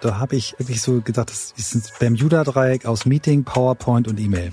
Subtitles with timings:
[0.00, 4.52] Da habe ich wirklich so gedacht, das ist ein Bermuda-Dreieck aus Meeting, PowerPoint und E-Mail.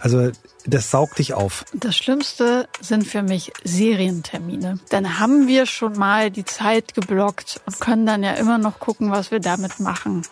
[0.00, 0.32] Also
[0.66, 1.64] das saugt dich auf.
[1.72, 4.80] Das Schlimmste sind für mich Serientermine.
[4.88, 9.12] Dann haben wir schon mal die Zeit geblockt und können dann ja immer noch gucken,
[9.12, 10.22] was wir damit machen.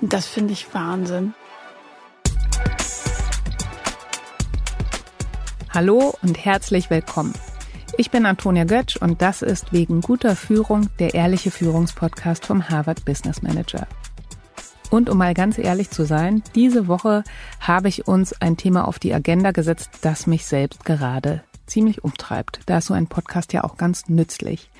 [0.00, 1.34] Das finde ich Wahnsinn.
[5.70, 7.34] Hallo und herzlich willkommen.
[8.00, 13.04] Ich bin Antonia Götsch und das ist wegen guter Führung der ehrliche Führungspodcast vom Harvard
[13.04, 13.88] Business Manager.
[14.88, 17.24] Und um mal ganz ehrlich zu sein, diese Woche
[17.58, 22.60] habe ich uns ein Thema auf die Agenda gesetzt, das mich selbst gerade ziemlich umtreibt.
[22.66, 24.70] Da ist so ein Podcast ja auch ganz nützlich.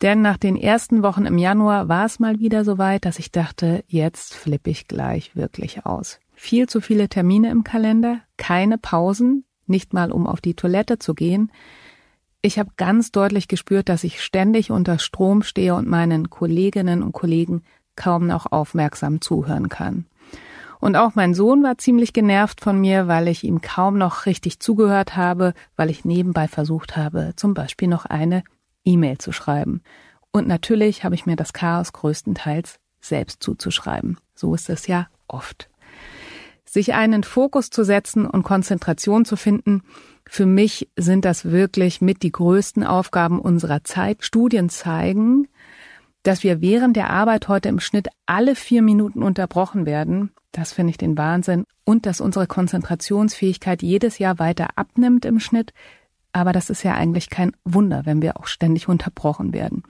[0.00, 3.30] Denn nach den ersten Wochen im Januar war es mal wieder so weit, dass ich
[3.30, 6.20] dachte, jetzt flippe ich gleich wirklich aus.
[6.34, 11.12] Viel zu viele Termine im Kalender, keine Pausen, nicht mal um auf die Toilette zu
[11.12, 11.52] gehen.
[12.46, 17.10] Ich habe ganz deutlich gespürt, dass ich ständig unter Strom stehe und meinen Kolleginnen und
[17.10, 17.64] Kollegen
[17.96, 20.06] kaum noch aufmerksam zuhören kann.
[20.78, 24.60] Und auch mein Sohn war ziemlich genervt von mir, weil ich ihm kaum noch richtig
[24.60, 28.44] zugehört habe, weil ich nebenbei versucht habe, zum Beispiel noch eine
[28.84, 29.82] E-Mail zu schreiben.
[30.30, 34.18] Und natürlich habe ich mir das Chaos größtenteils selbst zuzuschreiben.
[34.36, 35.68] So ist es ja oft.
[36.64, 39.82] Sich einen Fokus zu setzen und Konzentration zu finden,
[40.28, 44.24] für mich sind das wirklich mit die größten Aufgaben unserer Zeit.
[44.24, 45.48] Studien zeigen,
[46.22, 50.90] dass wir während der Arbeit heute im Schnitt alle vier Minuten unterbrochen werden, das finde
[50.90, 55.72] ich den Wahnsinn, und dass unsere Konzentrationsfähigkeit jedes Jahr weiter abnimmt im Schnitt.
[56.32, 59.84] Aber das ist ja eigentlich kein Wunder, wenn wir auch ständig unterbrochen werden.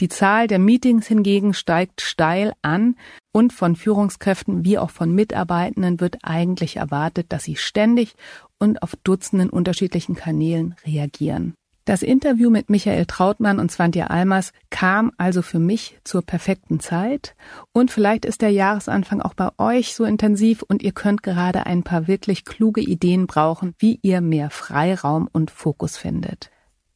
[0.00, 2.96] Die Zahl der Meetings hingegen steigt steil an
[3.38, 8.16] und von Führungskräften wie auch von Mitarbeitenden wird eigentlich erwartet, dass sie ständig
[8.58, 11.54] und auf Dutzenden unterschiedlichen Kanälen reagieren.
[11.84, 17.36] Das Interview mit Michael Trautmann und Svantje Almers kam also für mich zur perfekten Zeit
[17.72, 21.84] und vielleicht ist der Jahresanfang auch bei euch so intensiv und ihr könnt gerade ein
[21.84, 26.50] paar wirklich kluge Ideen brauchen, wie ihr mehr Freiraum und Fokus findet.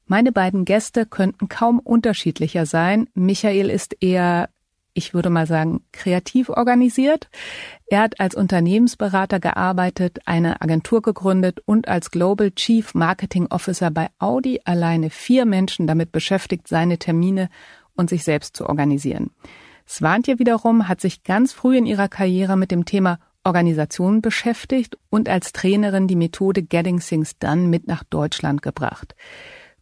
[0.06, 3.08] Meine beiden Gäste könnten kaum unterschiedlicher sein.
[3.14, 4.48] Michael ist eher
[4.94, 7.28] ich würde mal sagen, kreativ organisiert.
[7.86, 14.08] Er hat als Unternehmensberater gearbeitet, eine Agentur gegründet und als Global Chief Marketing Officer bei
[14.19, 17.48] Audi alleine vier Menschen damit beschäftigt, seine Termine
[17.94, 19.31] und sich selbst zu organisieren.
[19.88, 25.28] Swantje wiederum hat sich ganz früh in ihrer Karriere mit dem Thema Organisation beschäftigt und
[25.28, 29.14] als Trainerin die Methode Getting Things Done mit nach Deutschland gebracht.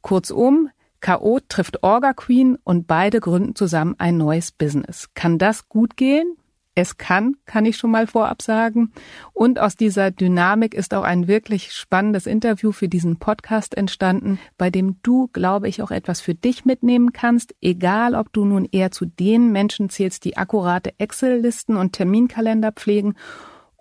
[0.00, 0.70] Kurzum,
[1.00, 1.40] K.O.
[1.48, 5.08] trifft Orga Queen und beide gründen zusammen ein neues Business.
[5.14, 6.36] Kann das gut gehen?
[6.74, 8.92] Es kann, kann ich schon mal vorab sagen.
[9.32, 14.70] Und aus dieser Dynamik ist auch ein wirklich spannendes Interview für diesen Podcast entstanden, bei
[14.70, 18.92] dem du, glaube ich, auch etwas für dich mitnehmen kannst, egal ob du nun eher
[18.92, 23.14] zu den Menschen zählst, die akkurate Excel-Listen und Terminkalender pflegen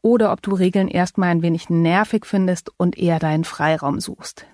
[0.02, 4.46] oder ob du Regeln erstmal ein wenig nervig findest und eher deinen Freiraum suchst.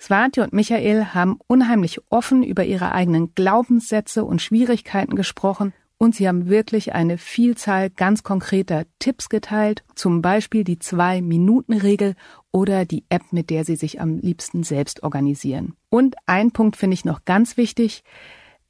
[0.00, 6.26] Swati und Michael haben unheimlich offen über ihre eigenen Glaubenssätze und Schwierigkeiten gesprochen und sie
[6.26, 12.14] haben wirklich eine Vielzahl ganz konkreter Tipps geteilt, zum Beispiel die Zwei-Minuten-Regel
[12.50, 15.74] oder die App, mit der sie sich am liebsten selbst organisieren.
[15.90, 18.02] Und ein Punkt finde ich noch ganz wichtig.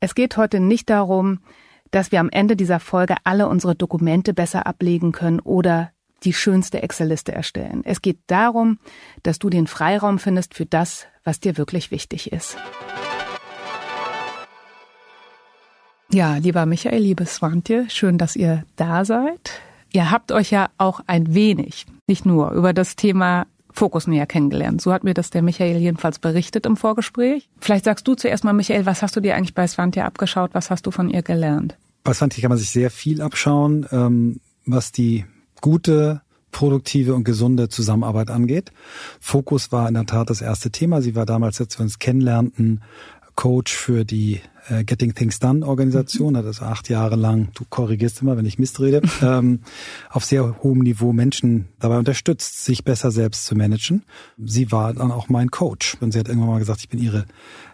[0.00, 1.38] Es geht heute nicht darum,
[1.92, 5.92] dass wir am Ende dieser Folge alle unsere Dokumente besser ablegen können oder
[6.24, 7.82] die schönste Excel-Liste erstellen.
[7.84, 8.78] Es geht darum,
[9.22, 12.56] dass du den Freiraum findest für das, was dir wirklich wichtig ist.
[16.12, 19.60] Ja, lieber Michael, liebes Swantje, schön, dass ihr da seid.
[19.92, 24.82] Ihr habt euch ja auch ein wenig, nicht nur, über das Thema Fokus näher kennengelernt.
[24.82, 27.48] So hat mir das der Michael jedenfalls berichtet im Vorgespräch.
[27.60, 30.50] Vielleicht sagst du zuerst mal, Michael, was hast du dir eigentlich bei Swantje abgeschaut?
[30.52, 31.76] Was hast du von ihr gelernt?
[32.02, 35.24] Bei Swantje kann man sich sehr viel abschauen, ähm, was die
[35.60, 36.22] gute,
[36.52, 38.72] produktive und gesunde Zusammenarbeit angeht.
[39.20, 41.02] Fokus war in der Tat das erste Thema.
[41.02, 42.82] Sie war damals, als wir uns kennenlernten,
[43.40, 48.20] Coach für die äh, Getting Things Done Organisation, hat also acht Jahre lang, du korrigierst
[48.20, 49.60] immer, wenn ich Mist rede, ähm,
[50.10, 54.04] auf sehr hohem Niveau Menschen dabei unterstützt, sich besser selbst zu managen.
[54.36, 57.24] Sie war dann auch mein Coach und sie hat irgendwann mal gesagt, ich bin ihre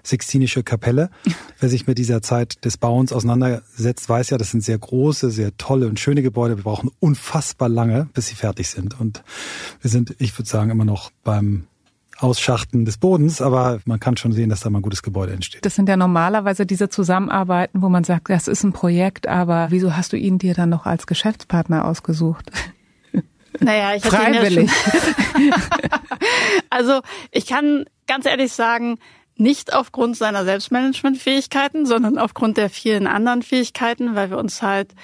[0.04, 1.10] Sixtinische Kapelle.
[1.58, 5.56] Wer sich mit dieser Zeit des Bauens auseinandersetzt, weiß ja, das sind sehr große, sehr
[5.56, 6.58] tolle und schöne Gebäude.
[6.58, 9.00] Wir brauchen unfassbar lange, bis sie fertig sind.
[9.00, 9.24] Und
[9.80, 11.64] wir sind, ich würde sagen, immer noch beim
[12.18, 15.64] Ausschachten des Bodens, aber man kann schon sehen, dass da mal ein gutes Gebäude entsteht.
[15.64, 19.96] Das sind ja normalerweise diese Zusammenarbeiten, wo man sagt, das ist ein Projekt, aber wieso
[19.96, 22.50] hast du ihn dir dann noch als Geschäftspartner ausgesucht?
[23.60, 24.70] Naja, ich hatte Freiwillig.
[25.38, 25.56] Ihn ja
[26.70, 28.98] also ich kann ganz ehrlich sagen,
[29.36, 34.94] nicht aufgrund seiner Selbstmanagementfähigkeiten, sondern aufgrund der vielen anderen Fähigkeiten, weil wir uns halt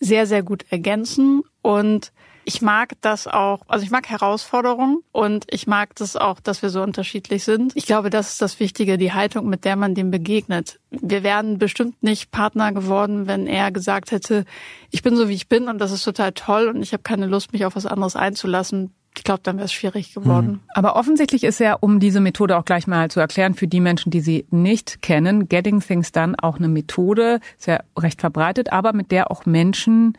[0.00, 2.12] sehr, sehr gut ergänzen und
[2.44, 6.70] ich mag das auch, also ich mag Herausforderungen und ich mag das auch, dass wir
[6.70, 7.72] so unterschiedlich sind.
[7.74, 10.80] Ich glaube, das ist das Wichtige, die Haltung, mit der man dem begegnet.
[10.90, 14.44] Wir wären bestimmt nicht Partner geworden, wenn er gesagt hätte,
[14.90, 17.26] ich bin so wie ich bin und das ist total toll und ich habe keine
[17.26, 18.94] Lust, mich auf was anderes einzulassen.
[19.16, 20.48] Ich glaube, dann wäre es schwierig geworden.
[20.48, 20.60] Mhm.
[20.74, 24.10] Aber offensichtlich ist ja, um diese Methode auch gleich mal zu erklären, für die Menschen,
[24.10, 28.92] die sie nicht kennen, Getting Things Done auch eine Methode, ist ja recht verbreitet, aber
[28.92, 30.18] mit der auch Menschen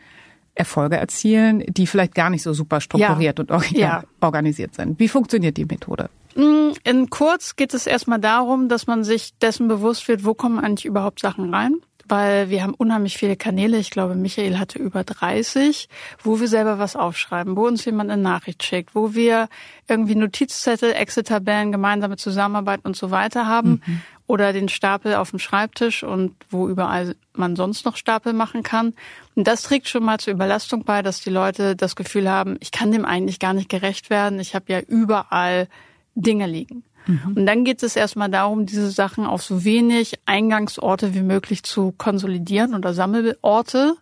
[0.56, 3.42] Erfolge erzielen, die vielleicht gar nicht so super strukturiert ja.
[3.42, 4.02] und organ ja.
[4.20, 4.98] organisiert sind.
[4.98, 6.10] Wie funktioniert die Methode?
[6.34, 10.58] Mm, in kurz geht es erstmal darum, dass man sich dessen bewusst wird, wo kommen
[10.58, 11.76] eigentlich überhaupt Sachen rein
[12.08, 13.78] weil wir haben unheimlich viele Kanäle.
[13.78, 15.88] Ich glaube, Michael hatte über 30,
[16.22, 19.48] wo wir selber was aufschreiben, wo uns jemand eine Nachricht schickt, wo wir
[19.88, 23.82] irgendwie Notizzettel, Excel-Tabellen, gemeinsame Zusammenarbeit und so weiter haben.
[23.84, 24.02] Mhm.
[24.28, 28.94] Oder den Stapel auf dem Schreibtisch und wo überall man sonst noch Stapel machen kann.
[29.36, 32.72] Und das trägt schon mal zur Überlastung bei, dass die Leute das Gefühl haben, ich
[32.72, 34.40] kann dem eigentlich gar nicht gerecht werden.
[34.40, 35.68] Ich habe ja überall
[36.16, 36.82] Dinge liegen.
[37.06, 37.34] Mhm.
[37.36, 41.92] Und dann geht es erstmal darum, diese Sachen auf so wenig Eingangsorte wie möglich zu
[41.92, 43.94] konsolidieren oder Sammelorte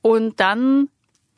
[0.00, 0.88] und dann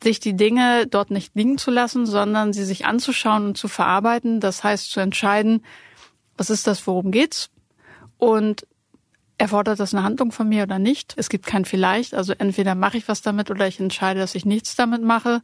[0.03, 4.39] sich die Dinge dort nicht liegen zu lassen, sondern sie sich anzuschauen und zu verarbeiten.
[4.39, 5.63] Das heißt zu entscheiden,
[6.37, 7.49] was ist das, worum geht's?
[8.17, 8.65] Und
[9.37, 11.13] erfordert das eine Handlung von mir oder nicht?
[11.17, 12.13] Es gibt kein vielleicht.
[12.13, 15.41] Also entweder mache ich was damit oder ich entscheide, dass ich nichts damit mache.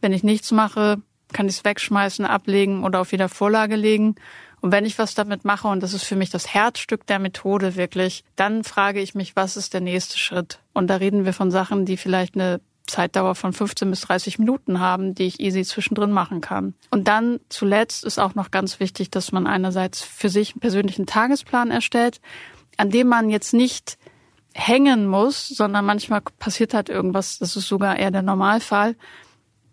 [0.00, 0.98] Wenn ich nichts mache,
[1.32, 4.16] kann ich es wegschmeißen, ablegen oder auf wieder Vorlage legen.
[4.60, 7.74] Und wenn ich was damit mache, und das ist für mich das Herzstück der Methode
[7.74, 10.60] wirklich, dann frage ich mich, was ist der nächste Schritt?
[10.72, 12.60] Und da reden wir von Sachen, die vielleicht eine
[12.92, 16.74] Zeitdauer von 15 bis 30 Minuten haben, die ich easy zwischendrin machen kann.
[16.90, 21.06] Und dann zuletzt ist auch noch ganz wichtig, dass man einerseits für sich einen persönlichen
[21.06, 22.20] Tagesplan erstellt,
[22.76, 23.98] an dem man jetzt nicht
[24.54, 28.96] hängen muss, sondern manchmal passiert halt irgendwas, das ist sogar eher der Normalfall,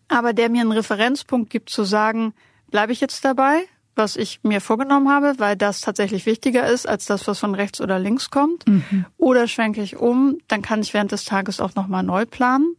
[0.07, 2.33] aber der mir einen Referenzpunkt gibt zu sagen,
[2.71, 3.63] bleibe ich jetzt dabei
[3.99, 7.79] was ich mir vorgenommen habe, weil das tatsächlich wichtiger ist als das, was von rechts
[7.81, 8.67] oder links kommt.
[8.67, 9.05] Mhm.
[9.17, 12.75] Oder schwenke ich um, dann kann ich während des Tages auch nochmal neu planen.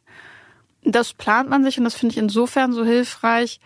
[0.82, 3.60] Das plant man sich und das finde ich insofern so hilfreich,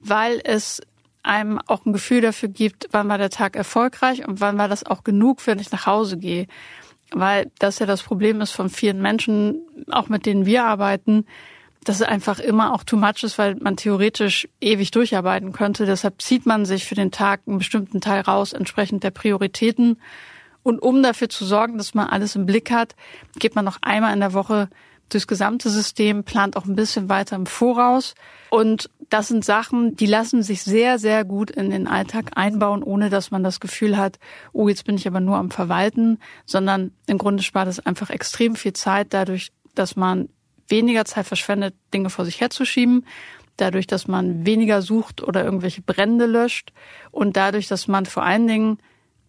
[0.00, 0.80] weil es
[1.22, 4.84] einem auch ein Gefühl dafür gibt, wann war der Tag erfolgreich und wann war das
[4.84, 6.46] auch genug, wenn ich nach Hause gehe.
[7.12, 9.60] Weil das ja das Problem ist von vielen Menschen,
[9.90, 11.26] auch mit denen wir arbeiten,
[11.84, 15.84] dass es einfach immer auch too much ist, weil man theoretisch ewig durcharbeiten könnte.
[15.84, 20.00] Deshalb zieht man sich für den Tag einen bestimmten Teil raus, entsprechend der Prioritäten.
[20.62, 22.94] Und um dafür zu sorgen, dass man alles im Blick hat,
[23.38, 24.68] geht man noch einmal in der Woche
[25.08, 28.14] durchs gesamte System, plant auch ein bisschen weiter im Voraus.
[28.50, 33.10] Und das sind Sachen, die lassen sich sehr, sehr gut in den Alltag einbauen, ohne
[33.10, 34.18] dass man das Gefühl hat,
[34.52, 38.56] oh, jetzt bin ich aber nur am Verwalten, sondern im Grunde spart es einfach extrem
[38.56, 40.28] viel Zeit dadurch, dass man
[40.68, 43.06] weniger Zeit verschwendet, Dinge vor sich herzuschieben,
[43.56, 46.72] dadurch, dass man weniger sucht oder irgendwelche Brände löscht
[47.10, 48.78] und dadurch, dass man vor allen Dingen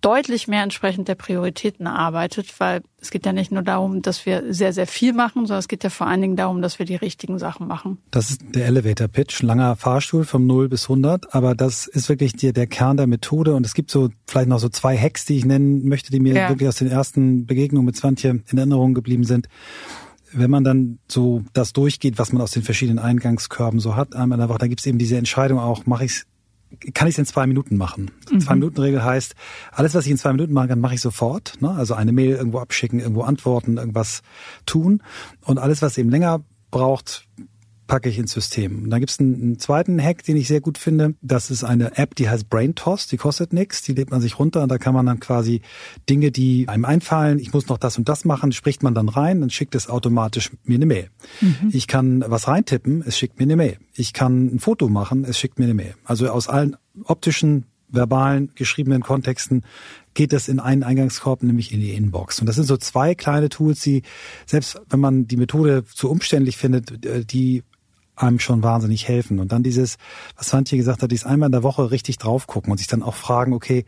[0.04, 4.54] deutlich mehr entsprechend der Prioritäten arbeitet, weil es geht ja nicht nur darum, dass wir
[4.54, 6.96] sehr, sehr viel machen, sondern es geht ja vor allen Dingen darum, dass wir die
[6.96, 7.98] richtigen Sachen machen.
[8.12, 12.34] Das ist der Elevator Pitch, langer Fahrstuhl vom 0 bis 100, aber das ist wirklich
[12.34, 15.38] der, der Kern der Methode und es gibt so vielleicht noch so zwei Hacks, die
[15.38, 16.50] ich nennen möchte, die mir ja.
[16.50, 19.48] wirklich aus den ersten Begegnungen mit Swantje in Erinnerung geblieben sind
[20.36, 24.38] wenn man dann so das durchgeht, was man aus den verschiedenen Eingangskörben so hat, einmal
[24.38, 26.24] in der Woche, dann gibt es eben diese Entscheidung auch, mache ich
[26.94, 28.12] kann ich es in zwei Minuten machen?
[28.32, 28.42] Mhm.
[28.42, 29.36] Zwei Minuten Regel heißt,
[29.72, 31.62] alles, was ich in zwei Minuten machen kann, mache ich sofort.
[31.62, 31.72] Ne?
[31.72, 34.22] Also eine Mail irgendwo abschicken, irgendwo antworten, irgendwas
[34.66, 35.02] tun.
[35.42, 37.28] Und alles, was eben länger braucht,
[37.94, 38.86] packe ich ins System.
[38.86, 41.14] Und dann gibt es einen, einen, zweiten Hack, den ich sehr gut finde.
[41.22, 44.40] Das ist eine App, die heißt Brain Toss, die kostet nichts, die lädt man sich
[44.40, 45.62] runter und da kann man dann quasi
[46.10, 49.42] Dinge, die einem einfallen, ich muss noch das und das machen, spricht man dann rein,
[49.42, 51.12] dann schickt es automatisch mir eine Mail.
[51.40, 51.70] Mhm.
[51.72, 53.78] Ich kann was reintippen, es schickt mir eine Mail.
[53.94, 55.94] Ich kann ein Foto machen, es schickt mir eine Mail.
[56.04, 59.62] Also aus allen optischen verbalen, geschriebenen Kontexten
[60.16, 62.40] geht das in einen Eingangskorb, nämlich in die Inbox.
[62.40, 64.02] Und das sind so zwei kleine Tools, die,
[64.48, 67.62] selbst wenn man die Methode zu umständlich findet, äh, die
[68.16, 69.40] einem schon wahnsinnig helfen.
[69.40, 69.98] Und dann dieses,
[70.38, 73.04] was Svantje gesagt hat, dieses einmal in der Woche richtig drauf gucken und sich dann
[73.04, 73.86] auch fragen, okay,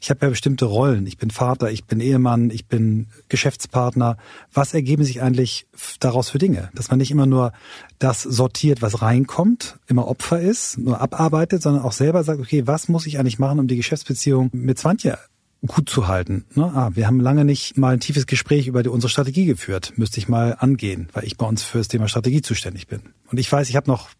[0.00, 1.06] ich habe ja bestimmte Rollen.
[1.06, 4.16] Ich bin Vater, ich bin Ehemann, ich bin Geschäftspartner.
[4.52, 5.66] Was ergeben sich eigentlich
[6.00, 6.70] daraus für Dinge?
[6.74, 7.52] Dass man nicht immer nur
[8.00, 12.88] das sortiert, was reinkommt, immer Opfer ist, nur abarbeitet, sondern auch selber sagt, okay, was
[12.88, 15.18] muss ich eigentlich machen, um die Geschäftsbeziehung mit Svantje
[15.66, 16.44] gut zu halten.
[16.54, 16.64] Ne?
[16.64, 19.92] Ah, wir haben lange nicht mal ein tiefes Gespräch über die, unsere Strategie geführt.
[19.96, 23.02] Müsste ich mal angehen, weil ich bei uns für das Thema Strategie zuständig bin.
[23.30, 24.10] Und ich weiß, ich habe noch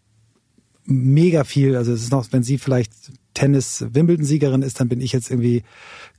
[0.85, 2.91] mega viel, also es ist noch, wenn sie vielleicht
[3.33, 5.63] Tennis-Wimbledon-Siegerin ist, dann bin ich jetzt irgendwie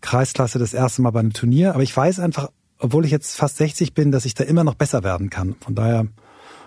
[0.01, 1.75] Kreisklasse das erste Mal bei einem Turnier.
[1.75, 4.75] Aber ich weiß einfach, obwohl ich jetzt fast 60 bin, dass ich da immer noch
[4.75, 5.55] besser werden kann.
[5.61, 6.07] Von daher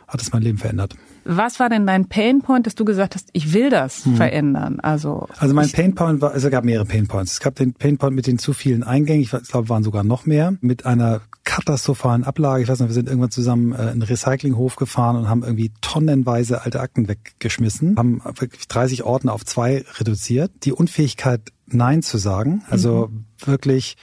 [0.08, 0.96] hat es mein Leben verändert.
[1.30, 4.16] Was war denn dein Painpoint, dass du gesagt hast, ich will das hm.
[4.16, 4.80] verändern?
[4.80, 7.34] Also, also mein Painpoint war, also es gab mehrere Painpoints.
[7.34, 10.56] Es gab den Painpoint mit den zu vielen Eingängen, ich glaube, waren sogar noch mehr,
[10.62, 12.64] mit einer katastrophalen Ablage.
[12.64, 15.72] Ich weiß noch, wir sind irgendwann zusammen äh, in einen Recyclinghof gefahren und haben irgendwie
[15.82, 20.52] tonnenweise alte Akten weggeschmissen, haben wirklich 30 Ordner auf zwei reduziert.
[20.64, 23.26] Die Unfähigkeit, Nein zu sagen, also mhm.
[23.46, 23.98] wirklich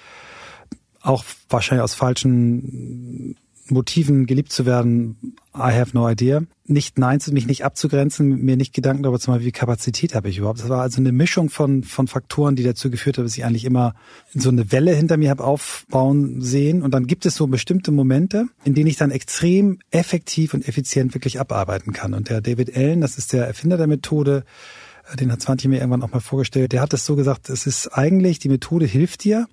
[1.00, 3.36] auch wahrscheinlich aus falschen
[3.68, 6.42] Motiven geliebt zu werden, I have no idea.
[6.66, 10.28] Nicht Nein zu mich nicht abzugrenzen, mir nicht Gedanken darüber zu machen, wie Kapazität habe
[10.28, 10.60] ich überhaupt.
[10.60, 13.64] Das war also eine Mischung von, von Faktoren, die dazu geführt hat, dass ich eigentlich
[13.64, 13.94] immer
[14.34, 16.82] so eine Welle hinter mir habe aufbauen sehen.
[16.82, 21.14] Und dann gibt es so bestimmte Momente, in denen ich dann extrem effektiv und effizient
[21.14, 22.14] wirklich abarbeiten kann.
[22.14, 24.44] Und der David Allen, das ist der Erfinder der Methode,
[25.18, 27.88] den hat Svante mir irgendwann auch mal vorgestellt, der hat das so gesagt, es ist
[27.88, 29.46] eigentlich, die Methode hilft dir,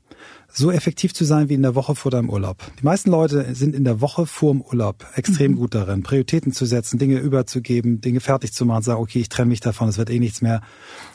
[0.47, 2.57] so effektiv zu sein wie in der Woche vor deinem Urlaub.
[2.79, 5.55] Die meisten Leute sind in der Woche vor dem Urlaub extrem mhm.
[5.57, 9.49] gut darin, Prioritäten zu setzen, Dinge überzugeben, Dinge fertig zu machen, sagen, okay, ich trenne
[9.49, 10.61] mich davon, es wird eh nichts mehr.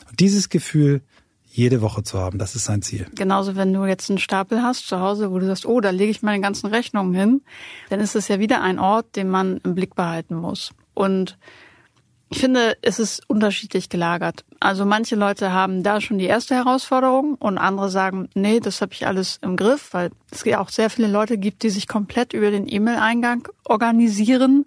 [0.09, 1.01] Und dieses Gefühl
[1.49, 3.07] jede Woche zu haben, das ist sein Ziel.
[3.15, 6.11] Genauso, wenn du jetzt einen Stapel hast zu Hause, wo du sagst, oh, da lege
[6.11, 7.41] ich meine ganzen Rechnungen hin,
[7.89, 10.71] dann ist es ja wieder ein Ort, den man im Blick behalten muss.
[10.93, 11.37] Und
[12.29, 14.43] ich finde, es ist unterschiedlich gelagert.
[14.59, 18.93] Also manche Leute haben da schon die erste Herausforderung und andere sagen, nee, das habe
[18.93, 22.33] ich alles im Griff, weil es ja auch sehr viele Leute gibt, die sich komplett
[22.33, 24.65] über den E-Mail-Eingang organisieren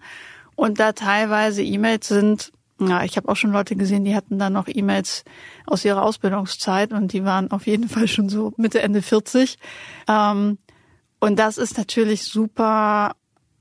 [0.57, 2.53] und da teilweise E-Mails sind.
[2.81, 5.25] Ja, ich habe auch schon Leute gesehen, die hatten dann noch E-Mails
[5.67, 9.59] aus ihrer Ausbildungszeit und die waren auf jeden Fall schon so Mitte, Ende 40.
[10.09, 10.57] Ähm,
[11.19, 13.13] und das ist natürlich super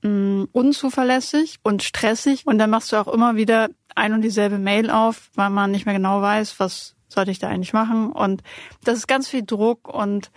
[0.01, 4.89] mm, unzuverlässig und stressig und dann machst du auch immer wieder ein und dieselbe Mail
[4.89, 8.11] auf, weil man nicht mehr genau weiß, was sollte ich da eigentlich machen.
[8.11, 8.43] Und
[8.83, 10.31] das ist ganz viel Druck und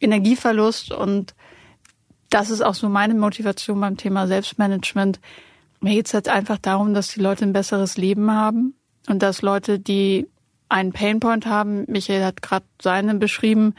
[0.00, 1.34] Energieverlust und
[2.30, 5.20] das ist auch so meine Motivation beim Thema Selbstmanagement.
[5.80, 8.74] Mir geht es halt einfach darum, dass die Leute ein besseres Leben haben
[9.08, 10.28] und dass Leute, die
[10.68, 13.74] einen Painpoint haben, Michael hat gerade seinen beschrieben,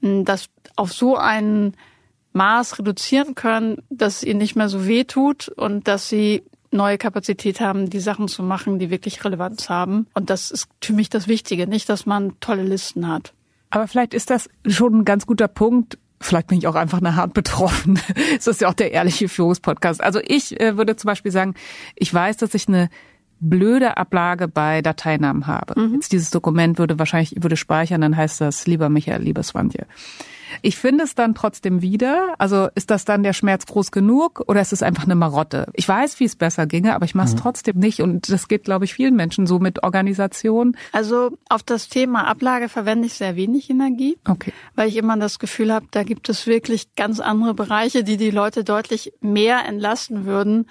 [0.00, 1.74] das auf so ein
[2.36, 6.98] Maß reduzieren können, dass es ihnen nicht mehr so weh tut und dass sie neue
[6.98, 10.06] Kapazität haben, die Sachen zu machen, die wirklich Relevanz haben.
[10.14, 13.32] Und das ist für mich das Wichtige, nicht, dass man tolle Listen hat.
[13.70, 15.98] Aber vielleicht ist das schon ein ganz guter Punkt.
[16.20, 17.98] Vielleicht bin ich auch einfach eine hart betroffen.
[18.36, 20.02] das ist ja auch der ehrliche Führungspodcast.
[20.02, 21.54] Also ich äh, würde zum Beispiel sagen,
[21.94, 22.90] ich weiß, dass ich eine
[23.40, 25.78] blöde Ablage bei Dateinamen habe.
[25.78, 25.94] Mhm.
[25.94, 29.86] Jetzt dieses Dokument würde wahrscheinlich, würde speichern, dann heißt das, lieber Michael, lieber Swantje.
[30.62, 32.34] Ich finde es dann trotzdem wieder.
[32.38, 35.66] Also ist das dann der Schmerz groß genug oder ist es einfach eine Marotte?
[35.74, 37.38] Ich weiß, wie es besser ginge, aber ich mache es mhm.
[37.38, 38.00] trotzdem nicht.
[38.00, 40.76] Und das geht, glaube ich, vielen Menschen so mit Organisation.
[40.92, 44.52] Also auf das Thema Ablage verwende ich sehr wenig Energie, okay.
[44.74, 48.30] weil ich immer das Gefühl habe, da gibt es wirklich ganz andere Bereiche, die die
[48.30, 50.66] Leute deutlich mehr entlasten würden.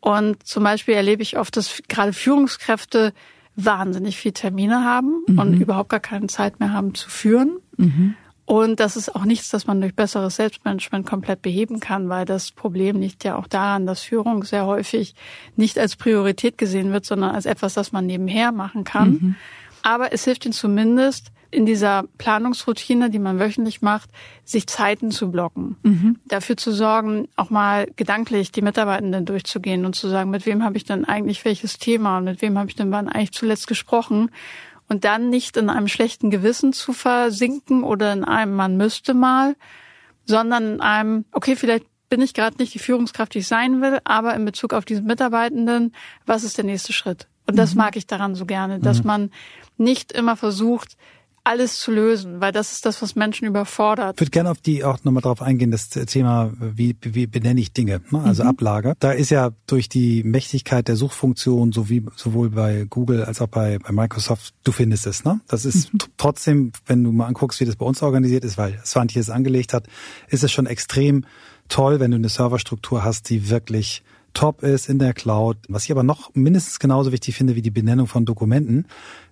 [0.00, 3.12] Und zum Beispiel erlebe ich oft, dass gerade Führungskräfte
[3.54, 5.38] wahnsinnig viel Termine haben mhm.
[5.38, 7.58] und überhaupt gar keine Zeit mehr haben zu führen.
[7.76, 8.14] Mhm.
[8.52, 12.52] Und das ist auch nichts, das man durch besseres Selbstmanagement komplett beheben kann, weil das
[12.52, 15.14] Problem liegt ja auch daran, dass Führung sehr häufig
[15.56, 19.10] nicht als Priorität gesehen wird, sondern als etwas, das man nebenher machen kann.
[19.10, 19.34] Mhm.
[19.82, 24.10] Aber es hilft ihnen zumindest, in dieser Planungsroutine, die man wöchentlich macht,
[24.44, 25.76] sich Zeiten zu blocken.
[25.82, 26.18] Mhm.
[26.26, 30.76] Dafür zu sorgen, auch mal gedanklich die Mitarbeitenden durchzugehen und zu sagen, mit wem habe
[30.76, 34.30] ich denn eigentlich welches Thema und mit wem habe ich denn wann eigentlich zuletzt gesprochen
[34.88, 39.56] und dann nicht in einem schlechten Gewissen zu versinken oder in einem man müsste mal,
[40.24, 43.98] sondern in einem, okay, vielleicht bin ich gerade nicht die Führungskraft, die ich sein will,
[44.04, 45.94] aber in Bezug auf diesen Mitarbeitenden,
[46.26, 47.26] was ist der nächste Schritt?
[47.46, 47.78] Und das mhm.
[47.78, 49.06] mag ich daran so gerne, dass mhm.
[49.06, 49.30] man
[49.78, 50.96] nicht immer versucht,
[51.44, 54.16] alles zu lösen, weil das ist das, was Menschen überfordert.
[54.16, 57.72] Ich würde gerne auf die auch nochmal drauf eingehen, das Thema, wie, wie benenne ich
[57.72, 58.22] Dinge, ne?
[58.22, 58.50] also mhm.
[58.50, 58.94] Ablage.
[59.00, 63.78] Da ist ja durch die Mächtigkeit der Suchfunktion, sowie, sowohl bei Google als auch bei,
[63.78, 65.24] bei Microsoft, du findest es.
[65.24, 65.40] Ne?
[65.48, 65.98] Das ist mhm.
[66.16, 69.74] trotzdem, wenn du mal anguckst, wie das bei uns organisiert ist, weil Svante es angelegt
[69.74, 69.86] hat,
[70.28, 71.24] ist es schon extrem
[71.68, 75.56] toll, wenn du eine Serverstruktur hast, die wirklich top ist in der Cloud.
[75.68, 78.86] Was ich aber noch mindestens genauso wichtig finde wie die Benennung von Dokumenten,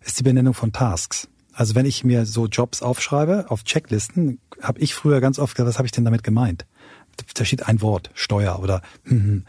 [0.04, 1.28] ist die Benennung von Tasks.
[1.60, 5.68] Also wenn ich mir so Jobs aufschreibe auf Checklisten, habe ich früher ganz oft gesagt,
[5.68, 6.64] was habe ich denn damit gemeint?
[7.34, 9.44] Da steht ein Wort, Steuer oder hm, hm.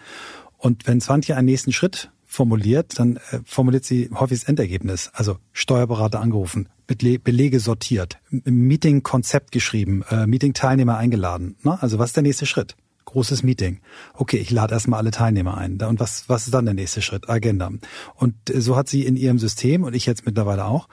[0.58, 5.10] und wenn Swantje einen nächsten Schritt formuliert, dann äh, formuliert sie häufig das Endergebnis.
[5.14, 11.56] Also Steuerberater angerufen, Belege sortiert, Meeting-Konzept geschrieben, äh, Meeting-Teilnehmer eingeladen.
[11.64, 11.82] Ne?
[11.82, 12.76] Also was ist der nächste Schritt?
[13.06, 13.80] Großes Meeting.
[14.14, 15.82] Okay, ich lade erstmal alle Teilnehmer ein.
[15.82, 17.30] Und was, was ist dann der nächste Schritt?
[17.30, 17.72] Agenda.
[18.16, 20.90] Und äh, so hat sie in ihrem System und ich jetzt mittlerweile auch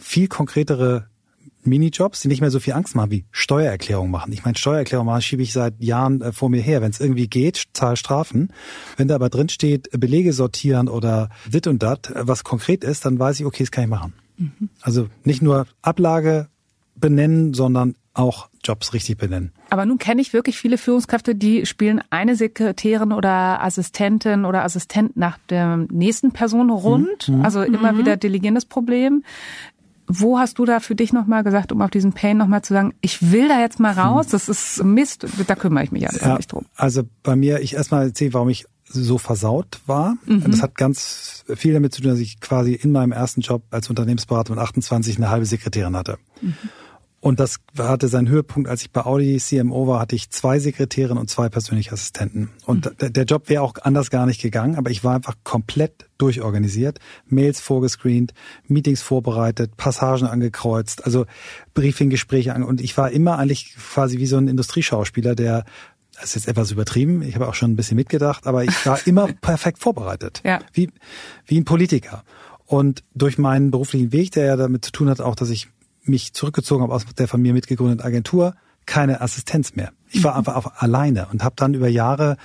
[0.00, 1.06] viel konkretere
[1.62, 4.32] Minijobs, die nicht mehr so viel Angst machen wie Steuererklärung machen.
[4.32, 6.80] Ich meine, Steuererklärung machen schiebe ich seit Jahren äh, vor mir her.
[6.80, 8.52] Wenn es irgendwie geht, zahl Strafen.
[8.96, 13.04] Wenn da aber drin steht, Belege sortieren oder dit und dat, äh, was konkret ist,
[13.04, 14.14] dann weiß ich, okay, das kann ich machen.
[14.38, 14.70] Mhm.
[14.80, 16.48] Also nicht nur Ablage
[16.94, 19.52] benennen, sondern auch Jobs richtig benennen.
[19.70, 25.16] Aber nun kenne ich wirklich viele Führungskräfte, die spielen eine Sekretärin oder Assistentin oder Assistent
[25.16, 27.28] nach der nächsten Person rund.
[27.28, 27.42] Mhm.
[27.42, 27.98] Also immer mhm.
[27.98, 29.24] wieder delegierendes Problem.
[30.12, 32.94] Wo hast du da für dich nochmal gesagt, um auf diesen Pain nochmal zu sagen,
[33.00, 36.36] ich will da jetzt mal raus, das ist Mist, da kümmere ich mich einfach ja,
[36.36, 36.66] nicht drum.
[36.76, 40.16] Also bei mir, ich erstmal erzähle, warum ich so versaut war.
[40.26, 40.50] Mhm.
[40.50, 43.88] Das hat ganz viel damit zu tun, dass ich quasi in meinem ersten Job als
[43.88, 46.18] Unternehmensberater mit 28 eine halbe Sekretärin hatte.
[46.40, 46.54] Mhm.
[47.22, 51.18] Und das hatte seinen Höhepunkt, als ich bei Audi CMO war, hatte ich zwei Sekretärinnen
[51.18, 52.48] und zwei persönliche Assistenten.
[52.64, 53.12] Und mhm.
[53.12, 57.60] der Job wäre auch anders gar nicht gegangen, aber ich war einfach komplett durchorganisiert, Mails
[57.60, 58.32] vorgescreent,
[58.68, 61.26] Meetings vorbereitet, Passagen angekreuzt, also
[61.74, 65.64] Briefinggespräche an und ich war immer eigentlich quasi wie so ein Industrieschauspieler, der
[66.14, 68.98] das ist jetzt etwas übertrieben, ich habe auch schon ein bisschen mitgedacht, aber ich war
[69.06, 70.42] immer perfekt vorbereitet.
[70.44, 70.60] Ja.
[70.72, 70.90] Wie,
[71.46, 72.24] wie ein Politiker.
[72.66, 75.68] Und durch meinen beruflichen Weg, der ja damit zu tun hat, auch, dass ich
[76.02, 78.54] mich zurückgezogen habe aus der von mir mitgegründeten Agentur,
[78.86, 79.92] keine Assistenz mehr.
[80.10, 80.38] Ich war mhm.
[80.38, 82.36] einfach auf, alleine und habe dann über Jahre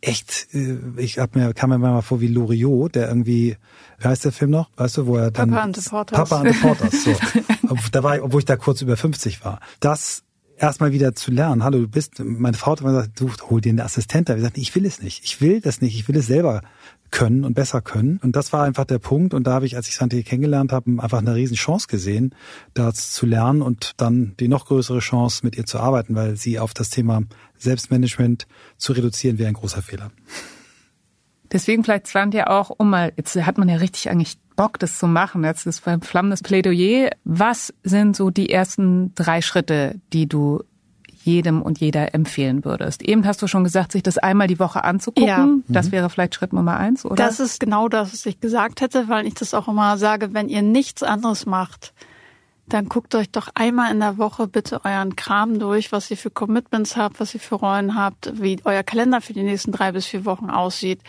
[0.00, 3.56] echt, äh, ich hab mir, kam mir mal vor wie Loriot, der irgendwie,
[3.98, 4.70] wie heißt der Film noch?
[4.76, 5.50] Weißt du, wo er dann.
[5.50, 6.16] Papa and the Porters.
[6.16, 7.16] Papa and the Porters, so.
[7.92, 9.60] da war ich, obwohl ich da kurz über 50 war.
[9.80, 10.22] Das
[10.60, 11.64] erstmal wieder zu lernen.
[11.64, 14.36] Hallo, du bist, meine Frau hat immer gesagt, du hol dir eine Assistentin.
[14.36, 15.24] Wir sagten, ich will es nicht.
[15.24, 15.94] Ich will das nicht.
[15.96, 16.62] Ich will es selber
[17.10, 18.20] können und besser können.
[18.22, 19.34] Und das war einfach der Punkt.
[19.34, 22.34] Und da habe ich, als ich Santé kennengelernt habe, einfach eine riesen Chance gesehen,
[22.74, 26.58] da zu lernen und dann die noch größere Chance, mit ihr zu arbeiten, weil sie
[26.58, 27.22] auf das Thema
[27.56, 30.12] Selbstmanagement zu reduzieren, wäre ein großer Fehler.
[31.50, 34.98] Deswegen vielleicht fand ja auch, um mal, jetzt hat man ja richtig eigentlich Bock, das
[34.98, 35.42] zu machen.
[35.42, 37.10] Jetzt ist ein flammendes Plädoyer.
[37.24, 40.62] Was sind so die ersten drei Schritte, die du
[41.24, 43.02] jedem und jeder empfehlen würdest?
[43.02, 45.26] Eben hast du schon gesagt, sich das einmal die Woche anzugucken.
[45.26, 45.48] Ja.
[45.68, 45.92] Das mhm.
[45.92, 47.14] wäre vielleicht Schritt Nummer eins, oder?
[47.14, 50.50] Das ist genau das, was ich gesagt hätte, weil ich das auch immer sage, wenn
[50.50, 51.94] ihr nichts anderes macht,
[52.68, 56.30] dann guckt euch doch einmal in der Woche bitte euren Kram durch, was ihr für
[56.30, 60.06] Commitments habt, was ihr für Rollen habt, wie euer Kalender für die nächsten drei bis
[60.06, 61.00] vier Wochen aussieht,